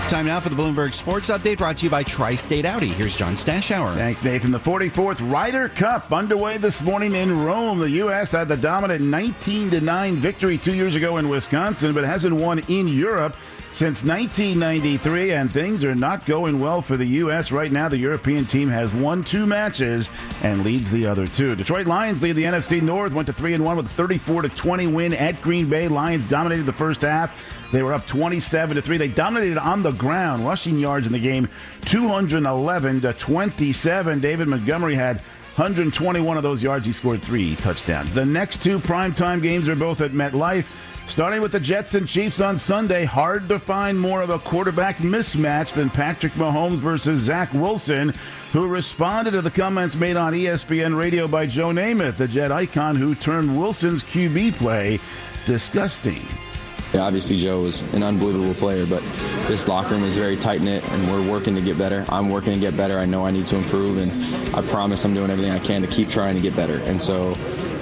Time 0.09 0.27
now 0.27 0.39
for 0.39 0.51
the 0.51 0.55
Bloomberg 0.55 0.95
Sports 0.95 1.31
Update 1.31 1.59
brought 1.59 1.79
to 1.79 1.87
you 1.87 1.91
by 1.91 2.05
Tri 2.05 2.37
State 2.37 2.65
Audi. 2.65 2.87
Here's 2.87 3.17
John 3.17 3.35
Stashower. 3.35 3.97
Thanks, 3.97 4.23
Nathan. 4.23 4.53
The 4.53 4.59
44th 4.59 5.33
Ryder 5.33 5.69
Cup 5.69 6.13
underway 6.13 6.59
this 6.59 6.81
morning 6.81 7.17
in 7.17 7.45
Rome. 7.45 7.81
The 7.81 7.91
U.S. 7.91 8.31
had 8.31 8.47
the 8.47 8.57
dominant 8.57 9.01
19 9.01 9.85
9 9.85 10.17
victory 10.17 10.59
two 10.59 10.77
years 10.77 10.95
ago 10.95 11.17
in 11.17 11.29
Wisconsin, 11.29 11.93
but 11.93 12.05
hasn't 12.05 12.37
won 12.37 12.61
in 12.69 12.87
Europe 12.87 13.35
since 13.77 14.03
1993, 14.03 15.33
and 15.33 15.53
things 15.53 15.85
are 15.85 15.95
not 15.95 16.25
going 16.25 16.59
well 16.59 16.81
for 16.81 16.97
the 16.97 17.05
U.S. 17.05 17.53
right 17.53 17.71
now. 17.71 17.91
The 17.91 17.99
European 17.99 18.47
team 18.47 18.71
has 18.71 18.91
won 18.95 19.23
two 19.23 19.45
matches 19.45 20.09
and 20.43 20.65
leads 20.65 20.91
the 20.91 21.07
other 21.07 21.27
two. 21.27 21.55
Detroit 21.55 21.87
Lions 21.87 22.23
lead 22.23 22.37
the 22.37 22.45
NFC 22.45 22.81
North, 22.81 23.13
went 23.13 23.27
to 23.27 23.35
3 23.35 23.53
and 23.53 23.63
1 23.63 23.77
with 23.77 23.85
a 23.85 23.91
34 23.91 24.45
20 24.45 24.87
win 24.87 25.13
at 25.13 25.43
Green 25.43 25.69
Bay. 25.69 25.89
Lions 25.89 26.27
dominated 26.27 26.65
the 26.65 26.73
first 26.73 27.03
half. 27.03 27.39
They 27.71 27.83
were 27.83 27.93
up 27.93 28.07
27 28.07 28.77
to 28.77 28.81
3. 28.81 28.97
They 28.97 29.09
dominated 29.09 29.59
on 29.59 29.83
the 29.83 29.93
ground. 29.93 30.47
Rushing 30.47 30.79
yards 30.79 31.07
in 31.07 31.13
the 31.13 31.19
game 31.19 31.47
211 31.83 33.03
to 33.03 33.13
27. 33.13 34.21
David 34.21 34.49
Montgomery 34.49 34.95
had 34.95 35.21
121 35.57 36.39
of 36.39 36.43
those 36.43 36.63
yards. 36.63 36.87
He 36.87 36.93
scored 36.93 37.21
three 37.21 37.57
touchdowns. 37.57 38.15
The 38.15 38.25
next 38.25 38.63
two 38.63 38.79
primetime 38.79 39.43
games 39.43 39.69
are 39.69 39.77
both 39.77 40.01
at 40.01 40.13
MetLife. 40.13 40.65
Starting 41.07 41.41
with 41.41 41.53
the 41.53 41.61
Jets 41.61 41.95
and 41.95 42.09
Chiefs 42.09 42.41
on 42.41 42.59
Sunday, 42.59 43.05
hard 43.05 43.49
to 43.49 43.59
find 43.59 43.99
more 43.99 44.23
of 44.23 44.31
a 44.31 44.41
quarterback 44.41 44.97
mismatch 44.97 45.73
than 45.73 45.89
Patrick 45.89 46.33
Mahomes 46.33 46.79
versus 46.79 47.21
Zach 47.21 47.53
Wilson, 47.55 48.13
who 48.53 48.67
responded 48.67 49.31
to 49.31 49.41
the 49.41 49.51
comments 49.51 49.95
made 49.95 50.17
on 50.17 50.33
ESPN 50.33 50.99
radio 51.01 51.29
by 51.29 51.47
Joe 51.47 51.69
Namath, 51.69 52.17
the 52.17 52.27
Jet 52.27 52.51
icon 52.51 52.97
who 52.97 53.15
termed 53.15 53.57
Wilson's 53.57 54.03
QB 54.03 54.55
play 54.55 54.99
disgusting. 55.47 56.27
Yeah, 56.93 57.03
obviously, 57.03 57.39
Joe 57.39 57.63
was 57.63 57.83
an 57.95 58.03
unbelievable 58.03 58.55
player, 58.55 58.85
but 58.85 59.03
this 59.47 59.69
locker 59.69 59.95
room 59.95 60.05
is 60.05 60.17
very 60.17 60.37
tight 60.37 60.61
knit, 60.61 60.87
and 60.91 61.09
we're 61.09 61.31
working 61.31 61.55
to 61.55 61.61
get 61.61 61.79
better. 61.79 62.05
I'm 62.09 62.31
working 62.31 62.53
to 62.53 62.61
get 62.61 62.77
better. 62.77 62.99
I 62.99 63.07
know 63.07 63.25
I 63.25 63.31
need 63.31 63.47
to 63.47 63.57
improve, 63.57 63.99
and 63.99 64.13
I 64.55 64.63
promise 64.63 65.05
I'm 65.05 65.15
doing 65.15 65.31
everything 65.31 65.53
I 65.53 65.59
can 65.61 65.83
to 65.83 65.89
keep 65.89 66.09
trying 66.09 66.37
to 66.37 66.43
get 66.43 66.55
better. 66.57 66.79
And 66.81 67.01
so 67.01 67.35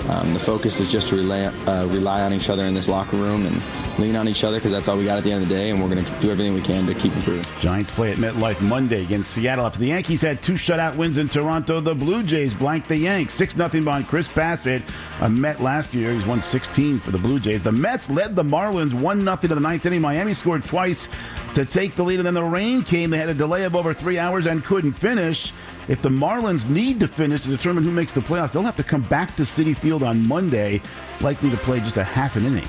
um, 0.09 0.35
the 0.35 0.41
focus 0.41 0.81
is 0.81 0.91
just 0.91 1.09
to 1.09 1.17
rely, 1.17 1.45
uh, 1.67 1.87
rely 1.87 2.21
on 2.23 2.33
each 2.33 2.51
other 2.51 2.65
in 2.65 2.75
this 2.75 2.89
locker 2.89 3.17
room 3.17 3.47
and 3.47 3.99
lean 3.99 4.17
on 4.17 4.29
each 4.29 4.45
other 4.45 4.59
because 4.59 4.71
that's 4.71 4.87
all 4.87 4.99
we 4.99 5.05
got 5.05 5.17
at 5.17 5.25
the 5.25 5.33
end 5.33 5.43
of 5.43 5.49
the 5.49 5.55
day, 5.55 5.71
and 5.71 5.83
we're 5.83 5.89
going 5.89 6.05
to 6.05 6.11
do 6.21 6.31
everything 6.31 6.53
we 6.53 6.61
can 6.61 6.87
to 6.87 6.95
keep 6.95 7.15
improving. 7.17 7.45
Giants 7.61 7.91
play 7.93 8.13
at 8.13 8.19
MetLife 8.19 8.61
Monday 8.61 9.03
against 9.03 9.31
Seattle. 9.31 9.65
After 9.65 9.79
the 9.79 9.87
Yankees 9.87 10.21
had 10.21 10.43
two 10.43 10.55
shutout 10.55 10.97
wins 10.97 11.17
in 11.17 11.29
Toronto, 11.29 11.81
the 11.81 11.95
Blue 11.95 12.23
Jays 12.23 12.55
blanked 12.55 12.89
the 12.89 12.99
Yanks 12.99 13.35
6 13.35 13.55
0 13.55 13.69
behind 13.69 14.07
Chris 14.07 14.29
Bassitt, 14.29 14.83
A 15.21 15.29
Met 15.29 15.61
last 15.61 15.95
year. 15.95 16.13
He's 16.13 16.27
won 16.27 16.43
16 16.43 16.99
for 16.99 17.11
the 17.11 17.19
Blue 17.19 17.41
Jays. 17.41 17.63
The 17.63 17.73
Mets 17.73 18.11
led 18.11 18.37
the 18.37 18.45
Marlins 18.45 18.93
1 18.93 19.21
0 19.23 19.37
to 19.37 19.49
the 19.49 19.61
ninth 19.61 19.87
inning. 19.87 20.03
Miami 20.03 20.35
scored 20.35 20.65
twice 20.65 21.09
to 21.55 21.65
take 21.65 21.95
the 21.97 22.03
lead, 22.03 22.19
and 22.19 22.27
then 22.27 22.35
the 22.35 22.45
rain 22.45 22.83
came. 22.83 23.11
They 23.11 23.19
had 23.19 23.29
a 23.31 23.35
delay 23.35 23.65
of 23.65 23.75
over 23.75 23.95
three 23.95 24.19
hours 24.19 24.47
and 24.47 24.63
couldn't 24.65 24.93
finish. 24.93 25.53
If 25.87 26.01
the 26.01 26.09
Marlins 26.09 26.69
need 26.69 26.99
to 27.01 27.09
finish 27.09 27.43
to 27.43 27.49
determine 27.49 27.85
who 27.85 27.91
makes 27.91 28.13
the 28.13 28.21
playoffs, 28.21 28.53
they'll 28.53 28.63
have 28.63 28.77
to 28.77 28.83
come 28.83 29.03
back 29.03 29.35
to 29.37 29.43
Citi 29.43 29.77
Field 29.77 30.03
on 30.03 30.27
Monday, 30.27 30.81
likely 31.21 31.51
to 31.51 31.57
play 31.59 31.81
just 31.81 31.99
a 31.99 32.05
half 32.05 32.37
an 32.37 32.47
inning. 32.47 32.65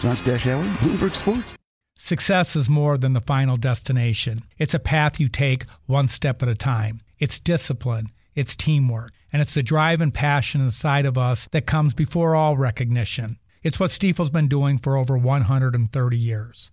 John 0.00 0.16
Stashower, 0.16 0.62
Bloomberg 0.74 1.14
Sports. 1.14 1.56
Success 1.98 2.56
is 2.56 2.68
more 2.68 2.98
than 2.98 3.12
the 3.12 3.20
final 3.20 3.56
destination. 3.56 4.38
It's 4.58 4.74
a 4.74 4.78
path 4.80 5.20
you 5.20 5.28
take 5.28 5.66
one 5.86 6.08
step 6.08 6.42
at 6.42 6.48
a 6.48 6.54
time. 6.54 7.00
It's 7.18 7.40
discipline, 7.40 8.08
it's 8.34 8.56
teamwork, 8.56 9.12
and 9.32 9.42
it's 9.42 9.54
the 9.54 9.62
drive 9.62 10.00
and 10.00 10.12
passion 10.12 10.60
inside 10.60 11.06
of 11.06 11.18
us 11.18 11.48
that 11.52 11.66
comes 11.66 11.94
before 11.94 12.34
all 12.34 12.56
recognition. 12.56 13.38
It's 13.62 13.78
what 13.78 13.90
Stifel's 13.90 14.30
been 14.30 14.48
doing 14.48 14.78
for 14.78 14.96
over 14.96 15.16
130 15.16 16.16
years. 16.16 16.72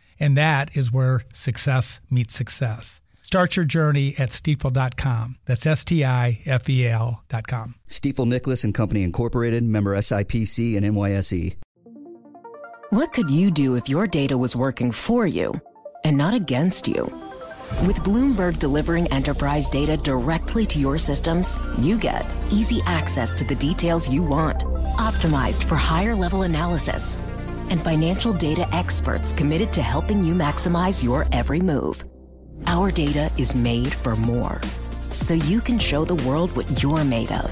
And 0.21 0.37
that 0.37 0.77
is 0.77 0.91
where 0.91 1.23
success 1.33 1.99
meets 2.09 2.35
success. 2.35 3.01
Start 3.23 3.55
your 3.55 3.65
journey 3.65 4.15
at 4.17 4.29
stifel.com. 4.29 5.37
That's 5.45 5.65
S 5.65 5.83
T 5.83 6.05
I 6.05 6.41
F 6.45 6.69
E 6.69 6.87
L.com. 6.87 7.75
Stifel 7.87 8.27
Nicolaus 8.27 8.63
and 8.63 8.73
Company 8.73 9.03
Incorporated, 9.03 9.63
member 9.63 9.95
SIPC 9.95 10.77
and 10.77 10.85
NYSE. 10.85 11.55
What 12.91 13.13
could 13.13 13.31
you 13.31 13.51
do 13.51 13.75
if 13.75 13.87
your 13.87 14.05
data 14.05 14.37
was 14.37 14.55
working 14.55 14.91
for 14.91 15.25
you 15.25 15.53
and 16.03 16.17
not 16.17 16.33
against 16.33 16.87
you? 16.89 17.05
With 17.87 17.97
Bloomberg 17.99 18.59
delivering 18.59 19.07
enterprise 19.13 19.69
data 19.69 19.95
directly 19.95 20.65
to 20.65 20.77
your 20.77 20.97
systems, 20.97 21.57
you 21.79 21.97
get 21.97 22.25
easy 22.51 22.81
access 22.85 23.33
to 23.35 23.45
the 23.45 23.55
details 23.55 24.09
you 24.09 24.21
want, 24.21 24.65
optimized 24.97 25.63
for 25.63 25.75
higher 25.75 26.13
level 26.13 26.41
analysis, 26.41 27.17
and 27.71 27.81
financial 27.81 28.33
data 28.33 28.67
experts 28.71 29.33
committed 29.33 29.73
to 29.73 29.81
helping 29.81 30.23
you 30.23 30.35
maximize 30.35 31.03
your 31.03 31.25
every 31.31 31.61
move. 31.61 32.03
Our 32.67 32.91
data 32.91 33.31
is 33.37 33.55
made 33.55 33.91
for 33.91 34.15
more, 34.15 34.61
so 35.09 35.33
you 35.33 35.61
can 35.61 35.79
show 35.79 36.05
the 36.05 36.21
world 36.27 36.55
what 36.55 36.83
you're 36.83 37.03
made 37.03 37.31
of. 37.31 37.51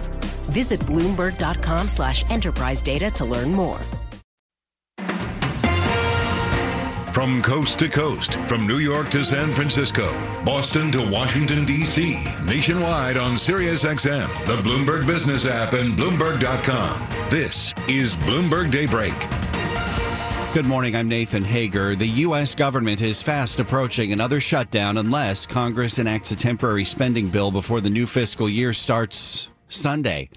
Visit 0.52 0.80
Bloomberg.com 0.82 1.88
slash 1.88 2.30
enterprise 2.30 2.84
data 2.84 3.10
to 3.12 3.26
learn 3.26 3.52
more. 3.52 3.80
From 7.14 7.42
coast 7.42 7.80
to 7.80 7.90
coast, 7.90 8.36
from 8.48 8.66
New 8.66 8.78
York 8.78 9.10
to 9.10 9.26
San 9.26 9.52
Francisco, 9.52 10.14
Boston 10.46 10.92
to 10.94 11.10
Washington, 11.12 11.66
D.C., 11.66 12.18
nationwide 12.46 13.18
on 13.18 13.32
SiriusXM, 13.32 14.46
the 14.46 14.56
Bloomberg 14.62 15.06
Business 15.06 15.46
app, 15.46 15.74
and 15.74 15.94
Bloomberg.com. 15.94 17.30
This 17.30 17.74
is 17.90 18.16
Bloomberg 18.16 18.72
Daybreak. 18.72 19.49
Good 20.52 20.66
morning. 20.66 20.96
I'm 20.96 21.08
Nathan 21.08 21.44
Hager. 21.44 21.96
The 21.96 22.08
U.S. 22.08 22.56
government 22.56 23.04
is 23.04 23.22
fast 23.22 23.60
approaching 23.60 24.14
another 24.14 24.40
shutdown 24.40 24.98
unless 24.98 25.46
Congress 25.46 26.00
enacts 26.00 26.32
a 26.32 26.36
temporary 26.36 26.84
spending 26.84 27.30
bill 27.30 27.52
before 27.52 27.82
the 27.82 27.90
new 27.92 28.08
fiscal 28.08 28.50
year 28.50 28.74
starts 28.74 29.50
Sunday. 29.68 30.28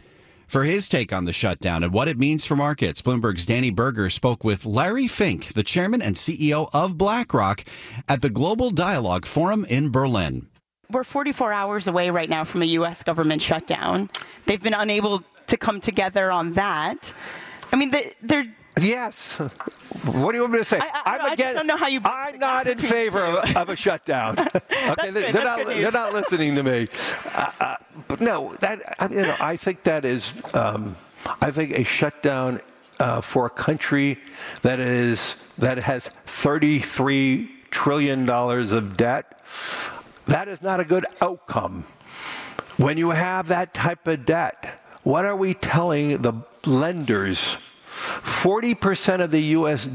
For 0.46 0.64
his 0.64 0.86
take 0.86 1.14
on 1.14 1.24
the 1.24 1.32
shutdown 1.32 1.82
and 1.82 1.94
what 1.94 2.08
it 2.08 2.18
means 2.18 2.44
for 2.44 2.54
markets, 2.54 3.00
Bloomberg's 3.00 3.46
Dani 3.46 3.74
Burger 3.74 4.10
spoke 4.10 4.44
with 4.44 4.66
Larry 4.66 5.06
Fink, 5.06 5.54
the 5.54 5.62
chairman 5.62 6.02
and 6.02 6.14
CEO 6.14 6.68
of 6.74 6.98
BlackRock, 6.98 7.64
at 8.06 8.20
the 8.20 8.30
Global 8.30 8.70
Dialogue 8.70 9.24
Forum 9.24 9.64
in 9.64 9.90
Berlin. 9.90 10.46
We're 10.90 11.04
44 11.04 11.54
hours 11.54 11.88
away 11.88 12.10
right 12.10 12.28
now 12.28 12.44
from 12.44 12.60
a 12.60 12.66
U.S. 12.66 13.02
government 13.02 13.40
shutdown. 13.40 14.10
They've 14.44 14.62
been 14.62 14.74
unable 14.74 15.24
to 15.46 15.56
come 15.56 15.80
together 15.80 16.30
on 16.30 16.52
that. 16.52 17.14
I 17.72 17.76
mean, 17.76 17.94
they're 18.20 18.46
Yes. 18.80 19.36
What 19.36 20.32
do 20.32 20.38
you 20.38 20.42
want 20.42 20.54
me 20.54 20.58
to 20.58 20.64
say? 20.64 20.80
I, 20.80 21.16
am 21.16 21.32
against. 21.32 21.50
I 21.50 21.52
don't 21.52 21.66
know 21.66 21.76
how 21.76 21.88
you. 21.88 22.00
I'm 22.04 22.38
not 22.38 22.66
in 22.66 22.78
favor 22.78 23.20
of, 23.20 23.56
of, 23.56 23.68
a 23.68 23.76
shutdown. 23.76 24.38
okay, 24.38 25.10
they're, 25.10 25.32
they're 25.32 25.44
not. 25.44 25.66
They're 25.66 25.92
not 25.92 26.12
listening 26.12 26.54
to 26.54 26.62
me. 26.62 26.88
Uh, 27.34 27.52
uh, 27.60 27.76
but 28.08 28.20
no, 28.20 28.54
that 28.60 28.96
I, 28.98 29.08
you 29.08 29.22
know, 29.22 29.36
I 29.40 29.56
think 29.56 29.82
that 29.84 30.04
is. 30.04 30.32
Um, 30.54 30.96
I 31.40 31.50
think 31.50 31.72
a 31.72 31.84
shutdown 31.84 32.60
uh, 32.98 33.20
for 33.20 33.46
a 33.46 33.50
country 33.50 34.18
that 34.62 34.80
is 34.80 35.34
that 35.58 35.78
has 35.78 36.08
33 36.08 37.50
trillion 37.70 38.24
dollars 38.24 38.72
of 38.72 38.96
debt. 38.96 39.40
That 40.26 40.48
is 40.48 40.62
not 40.62 40.80
a 40.80 40.84
good 40.84 41.04
outcome. 41.20 41.84
When 42.78 42.96
you 42.96 43.10
have 43.10 43.48
that 43.48 43.74
type 43.74 44.08
of 44.08 44.24
debt, 44.24 44.80
what 45.02 45.24
are 45.24 45.36
we 45.36 45.54
telling 45.54 46.22
the 46.22 46.32
lenders? 46.64 47.58
40% 47.92 49.20
of 49.20 49.30
the 49.30 49.42
U.S. 49.56 49.88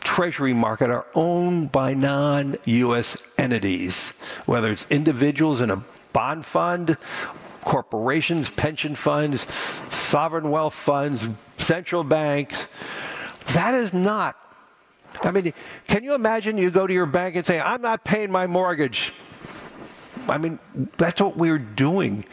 Treasury 0.00 0.52
market 0.52 0.90
are 0.90 1.06
owned 1.14 1.72
by 1.72 1.94
non 1.94 2.56
U.S. 2.64 3.22
entities, 3.36 4.10
whether 4.46 4.72
it's 4.72 4.86
individuals 4.90 5.60
in 5.60 5.70
a 5.70 5.82
bond 6.12 6.44
fund, 6.44 6.96
corporations, 7.62 8.50
pension 8.50 8.94
funds, 8.94 9.46
sovereign 9.94 10.50
wealth 10.50 10.74
funds, 10.74 11.28
central 11.56 12.04
banks. 12.04 12.66
That 13.52 13.74
is 13.74 13.92
not. 13.92 14.36
I 15.22 15.30
mean, 15.30 15.52
can 15.86 16.04
you 16.04 16.14
imagine 16.14 16.58
you 16.58 16.70
go 16.70 16.86
to 16.86 16.92
your 16.92 17.06
bank 17.06 17.36
and 17.36 17.44
say, 17.44 17.60
I'm 17.60 17.82
not 17.82 18.04
paying 18.04 18.30
my 18.30 18.46
mortgage? 18.46 19.12
I 20.28 20.38
mean, 20.38 20.58
that's 20.96 21.20
what 21.20 21.36
we're 21.36 21.58
doing. 21.58 22.24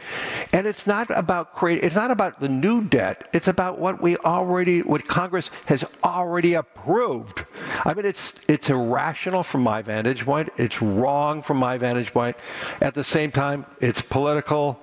And 0.52 0.66
it's 0.66 0.86
not 0.86 1.10
about 1.10 1.54
create, 1.54 1.82
it's 1.82 1.94
not 1.94 2.10
about 2.10 2.40
the 2.40 2.48
new 2.48 2.84
debt. 2.84 3.28
It's 3.32 3.48
about 3.48 3.78
what 3.78 4.02
we 4.02 4.16
already, 4.18 4.82
what 4.82 5.06
Congress 5.06 5.50
has 5.66 5.84
already 6.04 6.54
approved. 6.54 7.44
I 7.84 7.94
mean, 7.94 8.04
it's, 8.04 8.34
it's 8.48 8.70
irrational 8.70 9.42
from 9.42 9.62
my 9.62 9.82
vantage 9.82 10.24
point. 10.24 10.50
It's 10.56 10.80
wrong 10.82 11.42
from 11.42 11.56
my 11.56 11.78
vantage 11.78 12.12
point. 12.12 12.36
At 12.80 12.94
the 12.94 13.04
same 13.04 13.30
time, 13.30 13.66
it's 13.80 14.02
political. 14.02 14.80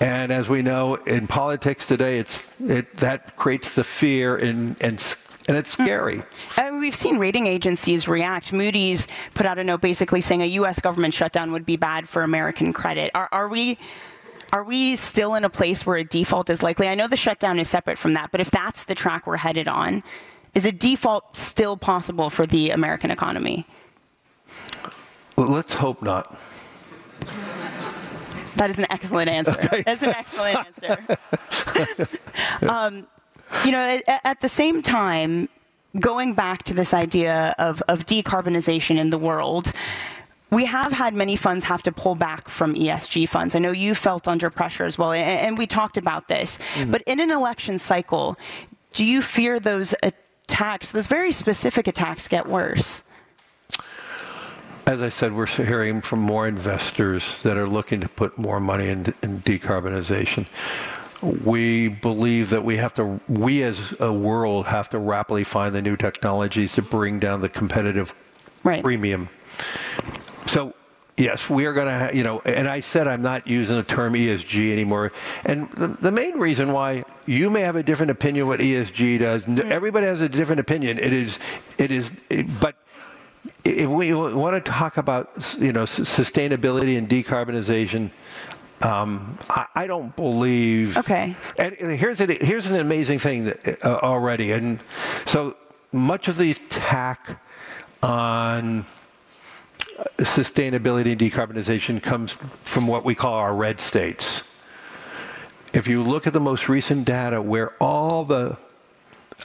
And 0.00 0.32
as 0.32 0.48
we 0.48 0.62
know 0.62 0.96
in 0.96 1.26
politics 1.26 1.86
today, 1.86 2.18
it's, 2.18 2.44
it, 2.60 2.96
that 2.98 3.36
creates 3.36 3.74
the 3.74 3.84
fear 3.84 4.36
and, 4.36 4.76
and 4.82 5.00
and 5.48 5.56
it's 5.56 5.70
scary. 5.70 6.22
We've 6.72 6.94
seen 6.94 7.18
rating 7.18 7.46
agencies 7.46 8.08
react. 8.08 8.52
Moody's 8.52 9.06
put 9.34 9.46
out 9.46 9.58
a 9.58 9.64
note 9.64 9.80
basically 9.80 10.20
saying 10.20 10.42
a 10.42 10.46
U.S. 10.46 10.80
government 10.80 11.14
shutdown 11.14 11.52
would 11.52 11.66
be 11.66 11.76
bad 11.76 12.08
for 12.08 12.22
American 12.22 12.72
credit. 12.72 13.10
Are, 13.14 13.28
are 13.32 13.48
we? 13.48 13.78
Are 14.52 14.62
we 14.62 14.94
still 14.94 15.34
in 15.34 15.44
a 15.44 15.50
place 15.50 15.84
where 15.84 15.96
a 15.96 16.04
default 16.04 16.50
is 16.50 16.62
likely? 16.62 16.86
I 16.86 16.94
know 16.94 17.08
the 17.08 17.16
shutdown 17.16 17.58
is 17.58 17.68
separate 17.68 17.98
from 17.98 18.14
that, 18.14 18.30
but 18.30 18.40
if 18.40 18.50
that's 18.50 18.84
the 18.84 18.94
track 18.94 19.26
we're 19.26 19.36
headed 19.36 19.66
on, 19.66 20.04
is 20.54 20.64
a 20.64 20.70
default 20.70 21.36
still 21.36 21.76
possible 21.76 22.30
for 22.30 22.46
the 22.46 22.70
American 22.70 23.10
economy? 23.10 23.66
Well, 25.36 25.48
let's 25.48 25.74
hope 25.74 26.00
not. 26.00 26.38
That 28.54 28.70
is 28.70 28.78
an 28.78 28.86
excellent 28.90 29.28
answer. 29.28 29.50
Okay. 29.66 29.82
That's 29.82 30.02
an 30.02 30.14
excellent 30.14 30.66
answer. 30.80 32.18
um, 32.68 33.06
you 33.64 33.72
know, 33.72 34.00
at, 34.06 34.20
at, 34.24 34.40
the 34.40 34.48
same 34.48 34.82
time, 34.82 35.48
going 35.98 36.34
back 36.34 36.62
to 36.64 36.74
this 36.74 36.92
idea 36.92 37.54
of, 37.58 37.82
of 37.88 38.06
decarbonization 38.06 38.98
in 38.98 39.10
the 39.10 39.18
world, 39.18 39.72
we 40.50 40.64
have 40.66 40.92
had 40.92 41.14
many 41.14 41.36
funds 41.36 41.64
have 41.64 41.82
to 41.84 41.92
pull 41.92 42.14
back 42.14 42.48
from 42.48 42.74
ESG 42.74 43.28
funds. 43.28 43.54
I 43.54 43.58
know 43.58 43.72
you 43.72 43.94
felt 43.94 44.28
under 44.28 44.50
pressure 44.50 44.84
as 44.84 44.96
well, 44.96 45.12
and, 45.12 45.40
and 45.40 45.58
we 45.58 45.66
talked 45.66 45.96
about 45.96 46.28
this. 46.28 46.58
Mm. 46.74 46.92
But 46.92 47.02
in 47.02 47.20
an 47.20 47.30
election 47.30 47.78
cycle, 47.78 48.36
do 48.92 49.04
you 49.04 49.22
fear 49.22 49.58
those 49.58 49.94
attacks, 50.02 50.92
those 50.92 51.06
very 51.06 51.32
specific 51.32 51.86
attacks, 51.86 52.28
get 52.28 52.46
worse? 52.48 53.02
as 54.86 55.02
I 55.02 55.08
said, 55.08 55.32
we're 55.32 55.46
hearing 55.46 56.00
from 56.00 56.20
more 56.20 56.46
investors 56.46 57.42
that 57.42 57.56
are 57.56 57.66
looking 57.68 58.00
to 58.02 58.08
put 58.08 58.38
more 58.38 58.60
money 58.60 58.88
in, 58.88 59.12
in 59.20 59.42
decarbonization. 59.42 60.46
We 61.22 61.88
believe 61.88 62.50
that 62.50 62.64
we 62.64 62.76
have 62.76 62.94
to, 62.94 63.20
we 63.28 63.62
as 63.62 63.94
a 64.00 64.12
world 64.12 64.66
have 64.66 64.88
to 64.90 64.98
rapidly 64.98 65.44
find 65.44 65.74
the 65.74 65.82
new 65.82 65.96
technologies 65.96 66.72
to 66.74 66.82
bring 66.82 67.18
down 67.18 67.40
the 67.40 67.48
competitive 67.48 68.14
right. 68.64 68.82
premium. 68.82 69.28
So 70.46 70.74
Yes, 71.18 71.48
we 71.48 71.64
are 71.64 71.72
going 71.72 71.86
to, 71.86 72.14
you 72.14 72.22
know, 72.22 72.42
and 72.44 72.68
I 72.68 72.80
said 72.80 73.08
I'm 73.08 73.22
not 73.22 73.46
using 73.46 73.76
the 73.76 73.82
term 73.82 74.12
ESG 74.12 74.70
anymore. 74.70 75.12
And 75.46 75.70
the, 75.70 75.88
the 75.88 76.12
main 76.12 76.38
reason 76.38 76.72
why 76.72 77.04
you 77.24 77.48
may 77.48 77.62
have 77.62 77.74
a 77.74 77.82
different 77.82 78.10
opinion 78.10 78.46
what 78.48 78.60
ESG 78.60 79.20
does, 79.20 79.48
everybody 79.48 80.04
has 80.04 80.20
a 80.20 80.28
different 80.28 80.60
opinion. 80.60 80.98
It 80.98 81.14
is, 81.14 81.38
it 81.78 81.90
is, 81.90 82.12
it, 82.28 82.60
but 82.60 82.76
if 83.64 83.88
we 83.88 84.12
want 84.12 84.62
to 84.62 84.70
talk 84.70 84.98
about, 84.98 85.56
you 85.58 85.72
know, 85.72 85.84
sustainability 85.84 86.98
and 86.98 87.08
decarbonization, 87.08 88.10
um, 88.82 89.38
I, 89.48 89.66
I, 89.74 89.86
don't 89.86 90.14
believe. 90.16 90.98
Okay. 90.98 91.34
And 91.58 91.74
here's 91.76 92.20
a, 92.20 92.26
here's 92.26 92.66
an 92.66 92.76
amazing 92.76 93.18
thing 93.18 93.44
that, 93.44 93.84
uh, 93.84 94.00
already, 94.02 94.52
and 94.52 94.80
so 95.24 95.56
much 95.92 96.28
of 96.28 96.36
the 96.36 96.50
attack 96.50 97.40
on 98.02 98.84
sustainability 100.18 101.12
and 101.12 101.20
decarbonization 101.20 102.02
comes 102.02 102.38
from 102.64 102.86
what 102.86 103.04
we 103.04 103.14
call 103.14 103.34
our 103.34 103.54
red 103.54 103.80
states. 103.80 104.42
If 105.72 105.86
you 105.88 106.02
look 106.02 106.26
at 106.26 106.32
the 106.32 106.40
most 106.40 106.68
recent 106.68 107.04
data 107.04 107.40
where 107.40 107.70
all 107.82 108.24
the 108.24 108.58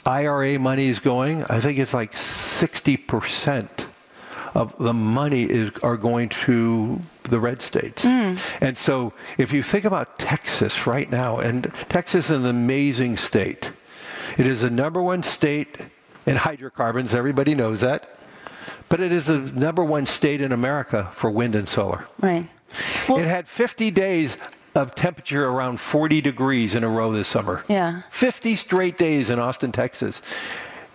IRA 0.06 0.58
money 0.58 0.88
is 0.88 0.98
going, 0.98 1.44
I 1.44 1.60
think 1.60 1.78
it's 1.78 1.94
like 1.94 2.12
60% 2.12 3.81
of 4.54 4.76
the 4.78 4.92
money 4.92 5.44
is 5.44 5.70
are 5.82 5.96
going 5.96 6.28
to 6.28 7.00
the 7.24 7.40
red 7.40 7.62
states. 7.62 8.04
Mm. 8.04 8.38
And 8.60 8.76
so 8.76 9.12
if 9.38 9.52
you 9.52 9.62
think 9.62 9.84
about 9.84 10.18
Texas 10.18 10.86
right 10.86 11.10
now, 11.10 11.38
and 11.38 11.72
Texas 11.88 12.30
is 12.30 12.36
an 12.36 12.46
amazing 12.46 13.16
state. 13.16 13.72
It 14.38 14.46
is 14.46 14.62
the 14.62 14.70
number 14.70 15.02
one 15.02 15.22
state 15.22 15.78
in 16.26 16.36
hydrocarbons, 16.36 17.14
everybody 17.14 17.54
knows 17.54 17.80
that. 17.80 18.18
But 18.88 19.00
it 19.00 19.12
is 19.12 19.26
the 19.26 19.38
number 19.38 19.82
one 19.82 20.06
state 20.06 20.40
in 20.40 20.52
America 20.52 21.08
for 21.12 21.30
wind 21.30 21.54
and 21.54 21.68
solar. 21.68 22.06
Right. 22.20 22.48
Well, 23.08 23.18
it 23.18 23.26
had 23.26 23.48
50 23.48 23.90
days 23.90 24.36
of 24.74 24.94
temperature 24.94 25.46
around 25.46 25.80
40 25.80 26.20
degrees 26.20 26.74
in 26.74 26.84
a 26.84 26.88
row 26.88 27.12
this 27.12 27.28
summer. 27.28 27.64
Yeah. 27.68 28.02
50 28.10 28.56
straight 28.56 28.98
days 28.98 29.30
in 29.30 29.38
Austin, 29.38 29.72
Texas. 29.72 30.22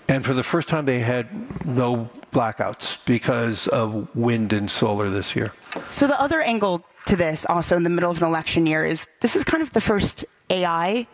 And 0.08 0.26
for 0.26 0.34
the 0.34 0.44
first 0.44 0.70
time, 0.70 0.86
they 0.86 1.00
had 1.00 1.66
no 1.66 2.10
blackouts 2.32 3.04
because 3.06 3.68
of 3.68 4.16
wind 4.16 4.54
and 4.54 4.72
solar 4.72 5.10
this 5.10 5.36
year. 5.36 5.52
So, 5.90 6.08
the 6.08 6.20
other 6.20 6.42
angle 6.42 6.86
to 7.08 7.16
this, 7.16 7.46
also 7.46 7.76
in 7.76 7.84
the 7.84 7.90
middle 7.90 8.12
of 8.12 8.22
an 8.22 8.28
election 8.28 8.66
year, 8.66 8.86
is 8.86 9.06
this 9.22 9.36
is 9.36 9.44
kind 9.44 9.62
of 9.62 9.74
the 9.74 9.82
first 9.82 10.24
AI 10.50 11.08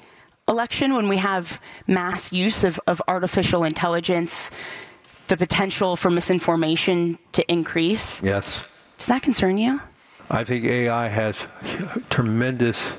election 0.48 0.94
when 0.94 1.08
we 1.08 1.18
have 1.18 1.60
mass 1.88 2.32
use 2.32 2.64
of, 2.64 2.80
of 2.88 3.02
artificial 3.08 3.64
intelligence 3.64 4.52
the 5.28 5.38
potential 5.38 5.96
for 5.96 6.10
misinformation 6.10 7.18
to 7.32 7.50
increase. 7.52 8.22
Yes. 8.22 8.68
Does 8.98 9.08
that 9.08 9.24
concern 9.24 9.58
you? 9.58 9.82
I 10.30 10.44
think 10.44 10.66
AI 10.66 11.08
has 11.08 11.46
tremendous 12.10 12.94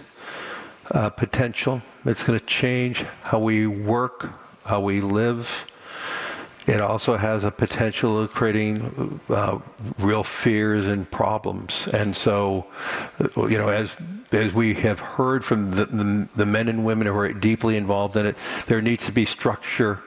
uh, 0.90 1.10
potential. 1.10 1.82
It's 2.04 2.24
going 2.24 2.38
to 2.38 2.44
change 2.44 3.04
how 3.22 3.38
we 3.38 3.66
work, 3.66 4.30
how 4.64 4.80
we 4.80 5.00
live. 5.00 5.66
It 6.66 6.80
also 6.80 7.16
has 7.16 7.44
a 7.44 7.50
potential 7.50 8.18
of 8.18 8.30
creating 8.30 9.20
uh, 9.28 9.58
real 9.98 10.24
fears 10.24 10.86
and 10.86 11.10
problems. 11.10 11.86
And 11.88 12.16
so, 12.16 12.70
uh, 13.36 13.46
you 13.46 13.58
know, 13.58 13.68
as 13.68 13.96
as 14.32 14.52
we 14.52 14.74
have 14.74 14.98
heard 14.98 15.44
from 15.44 15.72
the, 15.72 15.84
the, 15.84 16.28
the 16.34 16.46
men 16.46 16.66
and 16.66 16.84
women 16.84 17.06
who 17.06 17.16
are 17.16 17.32
deeply 17.32 17.76
involved 17.76 18.16
in 18.16 18.26
it, 18.26 18.36
there 18.66 18.82
needs 18.82 19.06
to 19.06 19.12
be 19.12 19.24
structure 19.24 20.02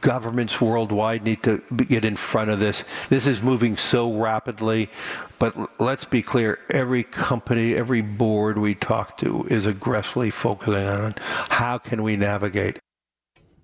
governments 0.00 0.60
worldwide 0.60 1.24
need 1.24 1.42
to 1.42 1.58
get 1.88 2.04
in 2.04 2.16
front 2.16 2.50
of 2.50 2.60
this. 2.60 2.84
This 3.08 3.26
is 3.26 3.42
moving 3.42 3.76
so 3.76 4.12
rapidly, 4.12 4.90
but 5.38 5.80
let's 5.80 6.04
be 6.04 6.22
clear 6.22 6.58
every 6.70 7.02
company, 7.02 7.74
every 7.74 8.00
board 8.00 8.58
we 8.58 8.74
talk 8.74 9.16
to 9.18 9.44
is 9.44 9.66
aggressively 9.66 10.30
focusing 10.30 10.86
on 10.86 11.14
how 11.50 11.78
can 11.78 12.02
we 12.02 12.16
navigate. 12.16 12.78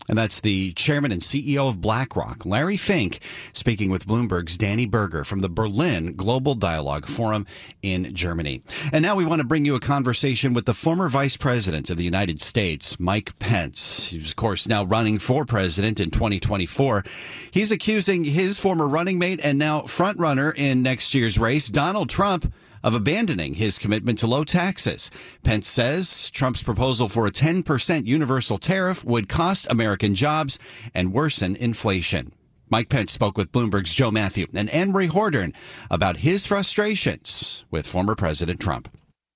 And 0.09 0.19
that's 0.19 0.41
the 0.41 0.73
chairman 0.73 1.13
and 1.13 1.23
CEO 1.23 1.69
of 1.69 1.81
BlackRock, 1.81 2.45
Larry 2.45 2.77
Fink, 2.77 3.21
speaking 3.53 3.91
with 3.91 4.07
Bloomberg's 4.07 4.59
Dani 4.59 4.91
Burger 4.91 5.25
from 5.25 5.41
the 5.41 5.49
Berlin 5.49 6.15
Global 6.15 6.55
Dialogue 6.55 7.07
Forum 7.07 7.47
in 7.83 8.15
Germany. 8.15 8.63
And 8.93 9.03
now 9.03 9.17
we 9.17 9.25
want 9.25 9.41
to 9.41 9.47
bring 9.47 9.65
you 9.65 9.75
a 9.75 9.81
conversation 9.81 10.53
with 10.53 10.67
the 10.67 10.75
former 10.75 11.09
vice 11.09 11.37
president 11.37 11.89
of 11.91 11.97
the 11.97 12.05
United 12.05 12.43
States, 12.43 13.01
Mike 13.01 13.39
Pence. 13.39 14.09
He's, 14.09 14.31
of 14.31 14.37
course, 14.37 14.69
now 14.69 14.85
running 14.85 15.19
for 15.19 15.45
president 15.45 16.01
in 16.01 16.11
2024. 16.11 17.05
He's 17.51 17.73
accusing 17.73 18.25
his 18.25 18.59
former 18.59 18.87
running 18.87 19.19
mate 19.19 19.41
and 19.43 19.59
now 19.59 19.83
frontrunner 19.83 20.55
in 20.57 20.83
next 20.83 21.15
year's 21.15 21.39
race, 21.39 21.69
Donald 21.69 22.11
Trump, 22.11 22.53
of 22.85 22.95
abandoning 22.95 23.55
his 23.55 23.79
commitment 23.79 24.19
to 24.19 24.29
low 24.29 24.45
taxes. 24.45 25.11
Pence 25.43 25.67
says 25.67 26.31
Trump's 26.31 26.63
proposal 26.63 27.09
for 27.09 27.27
a 27.27 27.33
10% 27.33 28.07
universal 28.07 28.59
tariff 28.59 29.05
would 29.05 29.29
cost 29.29 29.67
American 29.69 30.15
jobs 30.15 30.59
and 30.95 31.13
worsen 31.13 31.57
inflation. 31.57 32.33
Mike 32.71 32.89
Pence 32.89 33.13
spoke 33.13 33.37
with 33.37 33.51
Bloomberg's 33.53 33.95
Joe 33.95 34.11
Matthew 34.11 34.47
and 34.55 34.71
Anne 34.71 34.93
Marie 34.93 35.09
Hordern 35.09 35.55
about 35.91 36.19
his 36.19 36.47
frustrations 36.47 37.65
with 37.71 37.87
former 37.87 38.15
President 38.15 38.61
Trump. 38.61 38.89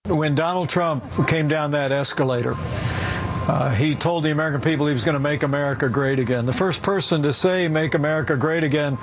When 0.07 0.35
Donald 0.35 0.69
Trump 0.69 1.05
came 1.27 1.49
down 1.49 1.73
that 1.73 1.93
escalator, 1.93 2.55
uh, 2.57 3.71
he 3.71 3.95
told 3.95 4.25
the 4.25 4.31
American 4.31 4.61
people 4.61 4.87
he 4.87 4.93
was 4.93 5.05
going 5.05 5.15
to 5.15 5.21
make 5.21 5.43
America 5.43 5.89
great 5.89 6.19
again. 6.19 6.47
The 6.47 6.53
first 6.53 6.83
person 6.83 7.23
to 7.23 7.33
say 7.33 7.67
make 7.69 7.95
America 7.95 8.37
great 8.37 8.65
again 8.65 8.99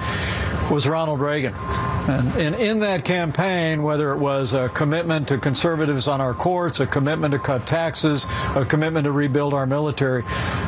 was 0.70 0.88
Ronald 0.88 1.20
Reagan. 1.20 1.54
And, 2.08 2.28
and, 2.36 2.56
in 2.56 2.80
that 2.82 3.04
campaign, 3.04 3.82
whether 3.82 4.12
it 4.12 4.18
was 4.18 4.54
a 4.54 4.70
commitment 4.70 5.28
to 5.30 5.40
conservatives 5.40 6.08
on 6.08 6.22
our 6.22 6.36
courts, 6.36 6.80
a 6.80 6.86
commitment 6.86 7.32
to 7.32 7.40
cut 7.40 7.66
taxes, 7.66 8.26
a 8.56 8.64
commitment 8.64 9.06
to 9.06 9.12
rebuild 9.12 9.56
our 9.56 9.66
military, 9.66 10.22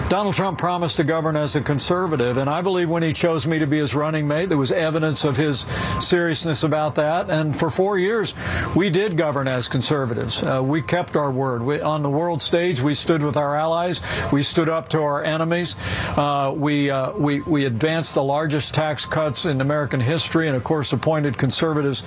Donald 0.10 0.34
Trump 0.34 0.58
promised 0.58 0.97
to 0.97 1.04
govern 1.04 1.36
as 1.36 1.56
a 1.56 1.62
conservative. 1.62 2.38
And 2.38 2.50
I 2.50 2.62
believe 2.62 2.89
when 2.89 3.04
he 3.04 3.13
chose 3.13 3.45
me 3.45 3.60
to 3.60 3.67
be 3.67 3.78
his 3.78 3.93
running 3.93 4.28
mate, 4.28 4.50
there 4.50 4.58
was 4.58 4.71
evidence 4.71 5.26
of 5.26 5.38
his 5.38 5.65
seriousness 6.00 6.63
about 6.63 6.95
that. 6.95 7.30
And 7.30 7.56
for 7.56 7.69
four 7.69 8.00
years, 8.00 8.34
we 8.76 8.89
did 8.89 9.15
govern 9.15 9.47
as 9.47 9.67
conservatives. 9.67 10.41
Uh, 10.41 10.63
we 10.63 10.82
kept 10.82 11.15
our 11.15 11.30
word. 11.30 11.62
We, 11.62 11.82
on 11.82 12.02
the 12.02 12.10
world 12.10 12.41
stage, 12.41 12.82
we 12.82 12.95
stood 12.95 13.21
with 13.21 13.38
our 13.38 13.56
allies. 13.56 14.02
We 14.32 14.41
stood 14.41 14.69
up 14.69 14.89
to 14.89 15.02
our 15.02 15.23
enemies. 15.23 15.76
Uh, 16.17 16.54
we, 16.56 16.89
uh, 16.89 17.12
we, 17.12 17.41
we 17.41 17.65
advanced 17.65 18.15
the 18.15 18.23
largest 18.23 18.73
tax 18.73 19.06
cuts 19.06 19.45
in 19.45 19.62
American 19.62 20.00
history 20.00 20.47
and, 20.47 20.56
of 20.56 20.63
course, 20.63 20.93
appointed 20.93 21.27
conservatives 21.36 22.04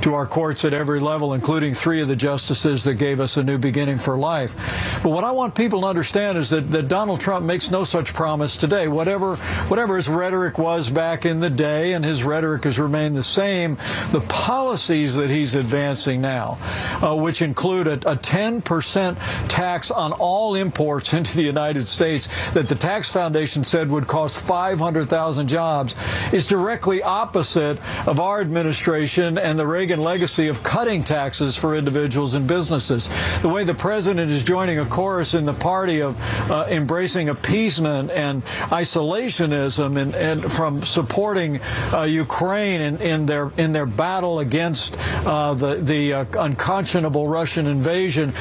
to 0.00 0.14
our 0.14 0.26
courts 0.26 0.64
at 0.64 0.72
every 0.72 1.00
level, 1.00 1.34
including 1.34 1.74
three 1.74 2.00
of 2.00 2.08
the 2.08 2.16
justices 2.16 2.84
that 2.84 2.94
gave 2.94 3.20
us 3.20 3.36
a 3.36 3.42
new 3.42 3.58
beginning 3.58 3.98
for 3.98 4.16
life. 4.16 4.54
But 5.02 5.10
what 5.10 5.24
I 5.24 5.32
want 5.32 5.54
people 5.54 5.82
to 5.82 5.86
understand 5.86 6.38
is 6.38 6.48
that, 6.50 6.70
that 6.70 6.88
Donald 6.88 7.20
Trump 7.20 7.44
makes 7.44 7.70
no 7.70 7.84
such 7.84 8.14
promise 8.14 8.56
today. 8.56 8.88
Whatever, 8.88 9.36
whatever 9.68 9.96
his 9.96 10.08
rhetoric 10.08 10.58
was 10.58 10.88
back 10.88 11.26
in 11.26 11.40
the 11.40 11.50
day, 11.50 11.92
and 11.92 12.04
his 12.04 12.24
rhetoric 12.24 12.64
has 12.64 12.78
remained 12.78 13.16
the 13.16 13.22
same, 13.22 13.76
the 14.12 14.24
policies 14.28 15.14
that 15.16 15.28
he's 15.28 15.54
advancing 15.54 16.20
now, 16.20 16.58
uh, 17.02 17.14
which 17.14 17.42
include 17.42 17.86
a, 17.86 17.94
a 18.10 18.16
10% 18.16 19.48
tax 19.48 19.90
on 19.90 20.12
all 20.12 20.54
imports 20.54 21.12
into 21.14 21.36
the 21.36 21.42
United 21.42 21.86
States 21.86 22.28
that 22.52 22.68
the 22.68 22.74
Tax 22.74 23.10
Foundation 23.10 23.64
said 23.64 23.90
would 23.90 24.06
cost 24.06 24.38
500,000 24.38 25.48
jobs 25.48 25.94
is 26.32 26.46
directly 26.46 27.02
opposite 27.02 27.78
of 28.06 28.20
our 28.20 28.40
administration 28.40 28.63
and 28.66 29.58
the 29.58 29.66
Reagan 29.66 30.00
legacy 30.02 30.48
of 30.48 30.62
cutting 30.62 31.04
taxes 31.04 31.56
for 31.56 31.74
individuals 31.74 32.34
and 32.34 32.46
businesses. 32.46 33.08
The 33.42 33.48
way 33.48 33.64
the 33.64 33.74
president 33.74 34.30
is 34.30 34.42
joining 34.44 34.78
a 34.78 34.86
chorus 34.86 35.34
in 35.34 35.44
the 35.44 35.54
party 35.54 36.00
of 36.00 36.16
uh, 36.50 36.66
embracing 36.68 37.28
appeasement 37.28 38.10
and 38.10 38.44
isolationism 38.70 39.96
and, 39.96 40.14
and 40.14 40.52
from 40.52 40.82
supporting 40.82 41.60
uh, 41.92 42.02
Ukraine 42.02 42.80
in, 42.80 42.96
in, 43.00 43.26
their 43.26 43.52
in 43.56 43.72
their 43.72 43.86
battle 43.86 44.38
against 44.38 44.96
uh, 45.26 45.54
the 45.54 45.74
the 45.76 46.12
uh, 46.12 46.24
unconscionable 46.38 47.28
Russian 47.28 47.66
invasion, 47.66 48.32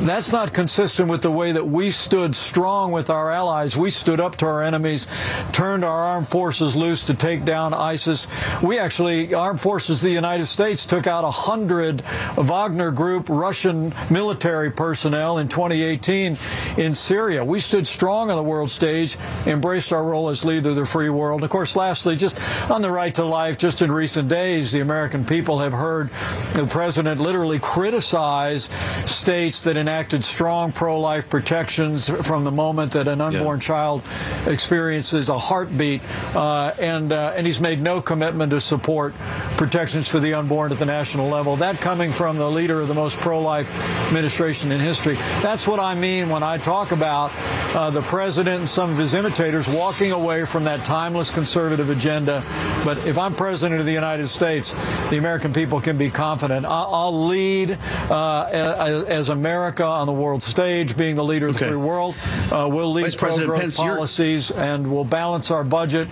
that's 0.00 0.32
not 0.32 0.52
consistent 0.52 1.08
with 1.08 1.22
the 1.22 1.30
way 1.30 1.52
that 1.52 1.66
we 1.66 1.90
stood 1.90 2.34
strong 2.34 2.92
with 2.92 3.10
our 3.10 3.30
allies. 3.30 3.76
We 3.76 3.90
stood 3.90 4.20
up 4.20 4.36
to 4.36 4.46
our 4.46 4.62
enemies, 4.62 5.06
turned 5.52 5.84
our 5.84 6.02
armed 6.02 6.28
forces 6.28 6.76
loose 6.76 7.04
to 7.04 7.14
take 7.14 7.44
down 7.44 7.74
ISIS. 7.74 8.26
We 8.62 8.78
actually, 8.78 9.34
armed 9.34 9.60
forces 9.60 9.69
of 9.70 10.00
the 10.00 10.10
United 10.10 10.46
States 10.46 10.84
took 10.84 11.06
out 11.06 11.22
100 11.22 12.00
Wagner 12.36 12.90
Group 12.90 13.28
Russian 13.28 13.94
military 14.10 14.68
personnel 14.68 15.38
in 15.38 15.48
2018 15.48 16.36
in 16.76 16.92
Syria. 16.92 17.44
We 17.44 17.60
stood 17.60 17.86
strong 17.86 18.30
on 18.32 18.36
the 18.36 18.42
world 18.42 18.68
stage, 18.68 19.16
embraced 19.46 19.92
our 19.92 20.02
role 20.02 20.28
as 20.28 20.44
leader 20.44 20.70
of 20.70 20.76
the 20.76 20.84
free 20.84 21.08
world. 21.08 21.44
Of 21.44 21.50
course, 21.50 21.76
lastly, 21.76 22.16
just 22.16 22.36
on 22.68 22.82
the 22.82 22.90
right 22.90 23.14
to 23.14 23.24
life, 23.24 23.58
just 23.58 23.80
in 23.80 23.92
recent 23.92 24.28
days, 24.28 24.72
the 24.72 24.80
American 24.80 25.24
people 25.24 25.60
have 25.60 25.72
heard 25.72 26.10
the 26.54 26.66
president 26.68 27.20
literally 27.20 27.60
criticize 27.60 28.68
states 29.06 29.62
that 29.62 29.76
enacted 29.76 30.24
strong 30.24 30.72
pro-life 30.72 31.30
protections 31.30 32.08
from 32.08 32.42
the 32.42 32.50
moment 32.50 32.90
that 32.92 33.06
an 33.06 33.20
unborn 33.20 33.60
yeah. 33.60 33.66
child 33.66 34.02
experiences 34.46 35.28
a 35.28 35.38
heartbeat, 35.38 36.02
uh, 36.34 36.74
and 36.80 37.12
uh, 37.12 37.32
and 37.36 37.46
he's 37.46 37.60
made 37.60 37.80
no 37.80 38.02
commitment 38.02 38.50
to 38.50 38.60
support 38.60 39.14
protections 39.60 40.08
for 40.08 40.20
the 40.20 40.32
unborn 40.32 40.72
at 40.72 40.78
the 40.78 40.86
national 40.86 41.28
level. 41.28 41.54
That 41.54 41.82
coming 41.82 42.12
from 42.12 42.38
the 42.38 42.50
leader 42.50 42.80
of 42.80 42.88
the 42.88 42.94
most 42.94 43.18
pro-life 43.18 43.70
administration 44.06 44.72
in 44.72 44.80
history. 44.80 45.16
That's 45.42 45.68
what 45.68 45.78
I 45.78 45.94
mean 45.94 46.30
when 46.30 46.42
I 46.42 46.56
talk 46.56 46.92
about 46.92 47.30
uh, 47.74 47.90
the 47.90 48.00
president 48.00 48.60
and 48.60 48.66
some 48.66 48.88
of 48.88 48.96
his 48.96 49.14
imitators 49.14 49.68
walking 49.68 50.12
away 50.12 50.46
from 50.46 50.64
that 50.64 50.82
timeless 50.86 51.28
conservative 51.28 51.90
agenda. 51.90 52.42
But 52.86 53.04
if 53.06 53.18
I'm 53.18 53.34
president 53.34 53.80
of 53.80 53.84
the 53.84 53.92
United 53.92 54.28
States, 54.28 54.74
the 55.10 55.18
American 55.18 55.52
people 55.52 55.78
can 55.78 55.98
be 55.98 56.08
confident. 56.08 56.64
I'll, 56.64 56.88
I'll 56.94 57.26
lead 57.26 57.76
uh, 58.08 58.48
as, 58.50 59.04
as, 59.04 59.28
America 59.28 59.84
on 59.84 60.06
the 60.06 60.12
world 60.14 60.42
stage, 60.42 60.96
being 60.96 61.16
the 61.16 61.24
leader 61.24 61.48
of 61.48 61.58
the 61.58 61.66
free 61.66 61.76
world. 61.76 62.14
Uh, 62.50 62.66
we'll 62.66 62.92
lead 62.92 63.14
pro-growth 63.14 63.76
policies, 63.76 64.50
and 64.52 64.90
we'll 64.90 65.04
balance 65.04 65.50
our 65.50 65.64
budget 65.64 66.08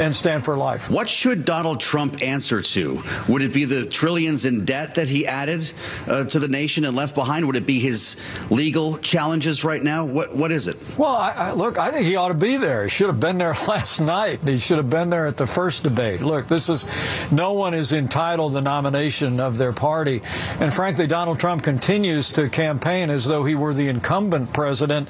and 0.00 0.14
stand 0.14 0.44
for 0.44 0.56
life. 0.56 0.90
What 0.90 1.08
should 1.08 1.44
Donald 1.44 1.80
Trump 1.80 2.22
answer 2.22 2.62
to? 2.62 3.02
Would 3.28 3.42
it 3.42 3.52
be 3.52 3.64
the 3.64 3.86
trillions 3.86 4.44
in 4.44 4.64
debt 4.64 4.94
that 4.94 5.08
he 5.08 5.26
added 5.26 5.70
uh, 6.06 6.24
to 6.24 6.38
the 6.38 6.48
nation 6.48 6.84
and 6.84 6.96
left 6.96 7.14
behind? 7.14 7.46
Would 7.46 7.56
it 7.56 7.66
be 7.66 7.78
his 7.78 8.16
legal 8.50 8.98
challenges 8.98 9.64
right 9.64 9.82
now? 9.82 10.04
What 10.04 10.34
What 10.34 10.52
is 10.52 10.68
it? 10.68 10.76
Well, 10.96 11.16
I, 11.16 11.30
I, 11.30 11.52
look, 11.52 11.78
I 11.78 11.90
think 11.90 12.06
he 12.06 12.16
ought 12.16 12.28
to 12.28 12.34
be 12.34 12.56
there. 12.56 12.84
He 12.84 12.88
should 12.88 13.08
have 13.08 13.20
been 13.20 13.38
there 13.38 13.54
last 13.68 14.00
night. 14.00 14.40
He 14.44 14.56
should 14.56 14.78
have 14.78 14.90
been 14.90 15.10
there 15.10 15.26
at 15.26 15.36
the 15.36 15.46
first 15.46 15.82
debate. 15.82 16.20
Look, 16.20 16.48
this 16.48 16.68
is 16.68 16.86
no 17.32 17.52
one 17.52 17.74
is 17.74 17.92
entitled 17.92 18.52
the 18.52 18.60
nomination 18.60 19.40
of 19.40 19.58
their 19.58 19.72
party, 19.72 20.22
and 20.60 20.72
frankly, 20.72 21.06
Donald 21.06 21.40
Trump 21.40 21.62
continues 21.62 22.30
to 22.32 22.48
campaign 22.48 23.10
as 23.10 23.24
though 23.24 23.44
he 23.44 23.54
were 23.54 23.74
the 23.74 23.88
incumbent 23.88 24.52
president. 24.52 25.08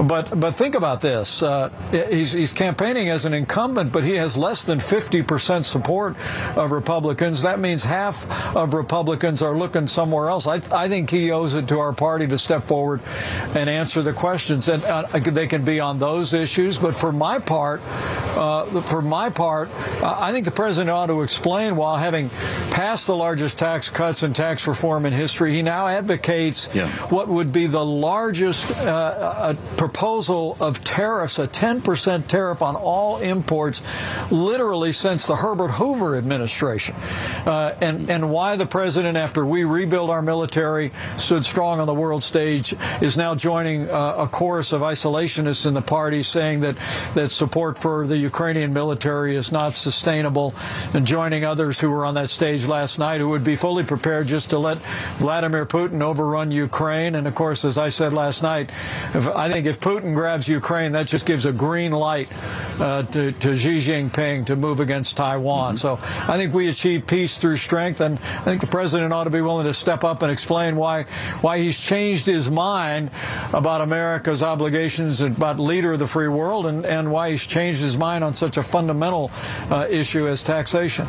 But 0.00 0.38
but 0.38 0.52
think 0.52 0.74
about 0.74 1.00
this: 1.00 1.42
uh, 1.42 1.70
he's 2.10 2.32
he's 2.32 2.52
campaigning 2.52 3.08
as 3.08 3.24
an 3.24 3.32
incumbent, 3.32 3.92
but 3.92 4.04
he 4.04 4.15
has 4.16 4.36
less 4.36 4.64
than 4.64 4.78
50% 4.78 5.64
support 5.64 6.16
of 6.56 6.70
Republicans. 6.70 7.42
That 7.42 7.60
means 7.60 7.84
half 7.84 8.26
of 8.56 8.74
Republicans 8.74 9.42
are 9.42 9.56
looking 9.56 9.86
somewhere 9.86 10.28
else. 10.28 10.46
I, 10.46 10.60
I 10.70 10.88
think 10.88 11.10
he 11.10 11.30
owes 11.30 11.54
it 11.54 11.68
to 11.68 11.78
our 11.78 11.92
party 11.92 12.26
to 12.28 12.38
step 12.38 12.64
forward 12.64 13.00
and 13.54 13.68
answer 13.70 14.02
the 14.02 14.12
questions. 14.12 14.68
And 14.68 14.84
uh, 14.84 15.04
they 15.18 15.46
can 15.46 15.64
be 15.64 15.80
on 15.80 15.98
those 15.98 16.34
issues. 16.34 16.78
But 16.78 16.94
for 16.94 17.12
my 17.12 17.38
part, 17.38 17.82
uh, 17.84 18.82
for 18.82 19.02
my 19.02 19.30
part, 19.30 19.70
uh, 20.02 20.16
I 20.18 20.32
think 20.32 20.44
the 20.44 20.50
president 20.50 20.90
ought 20.90 21.06
to 21.06 21.22
explain 21.22 21.76
while 21.76 21.96
having 21.96 22.30
passed 22.70 23.06
the 23.06 23.16
largest 23.16 23.58
tax 23.58 23.88
cuts 23.90 24.22
and 24.22 24.34
tax 24.34 24.66
reform 24.66 25.06
in 25.06 25.12
history, 25.12 25.54
he 25.54 25.62
now 25.62 25.86
advocates 25.86 26.68
yeah. 26.74 26.88
what 27.08 27.28
would 27.28 27.52
be 27.52 27.66
the 27.66 27.84
largest 27.84 28.70
uh, 28.72 28.74
uh, 28.74 29.54
proposal 29.76 30.56
of 30.60 30.82
tariffs, 30.84 31.38
a 31.38 31.46
10% 31.46 32.26
tariff 32.26 32.62
on 32.62 32.76
all 32.76 33.18
imports 33.18 33.82
literally 34.30 34.92
since 34.92 35.26
the 35.26 35.36
Herbert 35.36 35.72
Hoover 35.72 36.16
administration. 36.16 36.94
Uh, 37.46 37.74
and, 37.80 38.08
and 38.08 38.30
why 38.30 38.56
the 38.56 38.66
president, 38.66 39.16
after 39.16 39.44
we 39.44 39.64
rebuilt 39.64 40.10
our 40.10 40.22
military, 40.22 40.92
stood 41.16 41.44
strong 41.44 41.80
on 41.80 41.86
the 41.86 41.94
world 41.94 42.22
stage, 42.22 42.74
is 43.00 43.16
now 43.16 43.34
joining 43.34 43.90
uh, 43.90 44.14
a 44.18 44.26
chorus 44.26 44.72
of 44.72 44.82
isolationists 44.82 45.66
in 45.66 45.74
the 45.74 45.82
party 45.82 46.22
saying 46.22 46.60
that, 46.60 46.76
that 47.14 47.30
support 47.30 47.78
for 47.78 48.06
the 48.06 48.16
Ukrainian 48.16 48.72
military 48.72 49.36
is 49.36 49.50
not 49.50 49.74
sustainable, 49.74 50.54
and 50.94 51.06
joining 51.06 51.44
others 51.44 51.80
who 51.80 51.90
were 51.90 52.04
on 52.04 52.14
that 52.14 52.30
stage 52.30 52.66
last 52.66 52.98
night 52.98 53.20
who 53.20 53.28
would 53.28 53.44
be 53.44 53.56
fully 53.56 53.84
prepared 53.84 54.26
just 54.26 54.50
to 54.50 54.58
let 54.58 54.78
Vladimir 55.18 55.66
Putin 55.66 56.00
overrun 56.02 56.50
Ukraine. 56.50 57.14
And 57.16 57.26
of 57.26 57.34
course, 57.34 57.64
as 57.64 57.78
I 57.78 57.88
said 57.88 58.12
last 58.12 58.42
night, 58.42 58.70
if, 59.14 59.26
I 59.28 59.50
think 59.50 59.66
if 59.66 59.80
Putin 59.80 60.14
grabs 60.14 60.48
Ukraine, 60.48 60.92
that 60.92 61.06
just 61.06 61.26
gives 61.26 61.44
a 61.44 61.52
green 61.52 61.92
light 61.92 62.28
uh, 62.80 63.02
to, 63.04 63.32
to 63.32 63.54
Xi 63.54 63.76
Jinping 63.76 63.95
Jinping 63.96 64.46
to 64.46 64.56
move 64.56 64.80
against 64.80 65.16
Taiwan. 65.16 65.76
Mm-hmm. 65.76 65.78
So 65.78 65.98
I 66.32 66.36
think 66.36 66.52
we 66.52 66.68
achieve 66.68 67.06
peace 67.06 67.38
through 67.38 67.56
strength, 67.56 68.00
and 68.00 68.18
I 68.18 68.44
think 68.44 68.60
the 68.60 68.66
president 68.66 69.12
ought 69.12 69.24
to 69.24 69.30
be 69.30 69.40
willing 69.40 69.66
to 69.66 69.74
step 69.74 70.04
up 70.04 70.22
and 70.22 70.30
explain 70.30 70.76
why 70.76 71.04
why 71.40 71.58
he's 71.58 71.78
changed 71.78 72.26
his 72.26 72.50
mind 72.50 73.10
about 73.52 73.80
America's 73.80 74.42
obligations 74.42 75.22
about 75.22 75.58
leader 75.58 75.92
of 75.92 75.98
the 75.98 76.06
free 76.06 76.28
world, 76.28 76.66
and, 76.66 76.84
and 76.84 77.10
why 77.10 77.30
he's 77.30 77.46
changed 77.46 77.80
his 77.80 77.96
mind 77.96 78.22
on 78.22 78.34
such 78.34 78.56
a 78.56 78.62
fundamental 78.62 79.30
uh, 79.70 79.86
issue 79.88 80.26
as 80.28 80.42
taxation. 80.42 81.06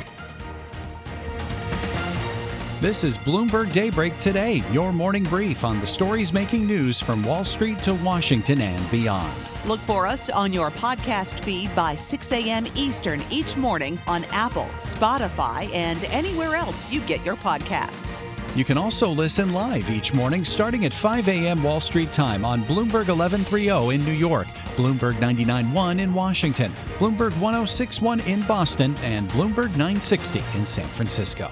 This 2.80 3.04
is 3.04 3.18
Bloomberg 3.18 3.74
Daybreak 3.74 4.20
Today, 4.20 4.64
your 4.72 4.94
morning 4.94 5.24
brief 5.24 5.64
on 5.64 5.80
the 5.80 5.86
stories 5.86 6.32
making 6.32 6.68
news 6.68 7.02
from 7.02 7.24
Wall 7.24 7.44
Street 7.44 7.82
to 7.84 7.96
Washington 7.96 8.62
and 8.62 8.92
beyond. 8.92 9.34
Look 9.68 9.82
for 9.82 10.08
us 10.08 10.30
on 10.30 10.54
your 10.54 10.72
podcast 10.72 11.42
feed 11.42 11.76
by 11.76 11.98
6 11.98 12.32
a.m. 12.32 12.68
Eastern 12.74 13.22
each 13.30 13.58
morning 13.58 14.00
on 14.08 14.24
Apple, 14.32 14.70
Spotify, 14.78 15.70
and 15.74 16.06
anywhere 16.06 16.56
else 16.56 16.90
you 16.90 17.02
get 17.02 17.24
your 17.26 17.36
podcasts. 17.36 18.26
You 18.56 18.64
can 18.64 18.78
also 18.78 19.10
listen 19.10 19.52
live 19.52 19.90
each 19.90 20.14
morning 20.14 20.46
starting 20.46 20.86
at 20.86 20.94
5 20.94 21.28
a.m. 21.28 21.62
Wall 21.64 21.82
Street 21.82 22.14
time 22.14 22.46
on 22.46 22.64
Bloomberg 22.64 23.10
1130 23.10 23.96
in 23.96 24.06
New 24.06 24.14
York, 24.14 24.48
Bloomberg 24.78 25.16
99.1 25.16 26.00
in 26.00 26.14
Washington, 26.14 26.72
Bloomberg 26.98 27.32
106.1 27.32 28.26
in 28.26 28.42
Boston, 28.44 28.96
and 29.02 29.30
Bloomberg 29.32 29.72
960 29.72 30.42
in 30.56 30.66
San 30.66 30.88
Francisco. 30.88 31.52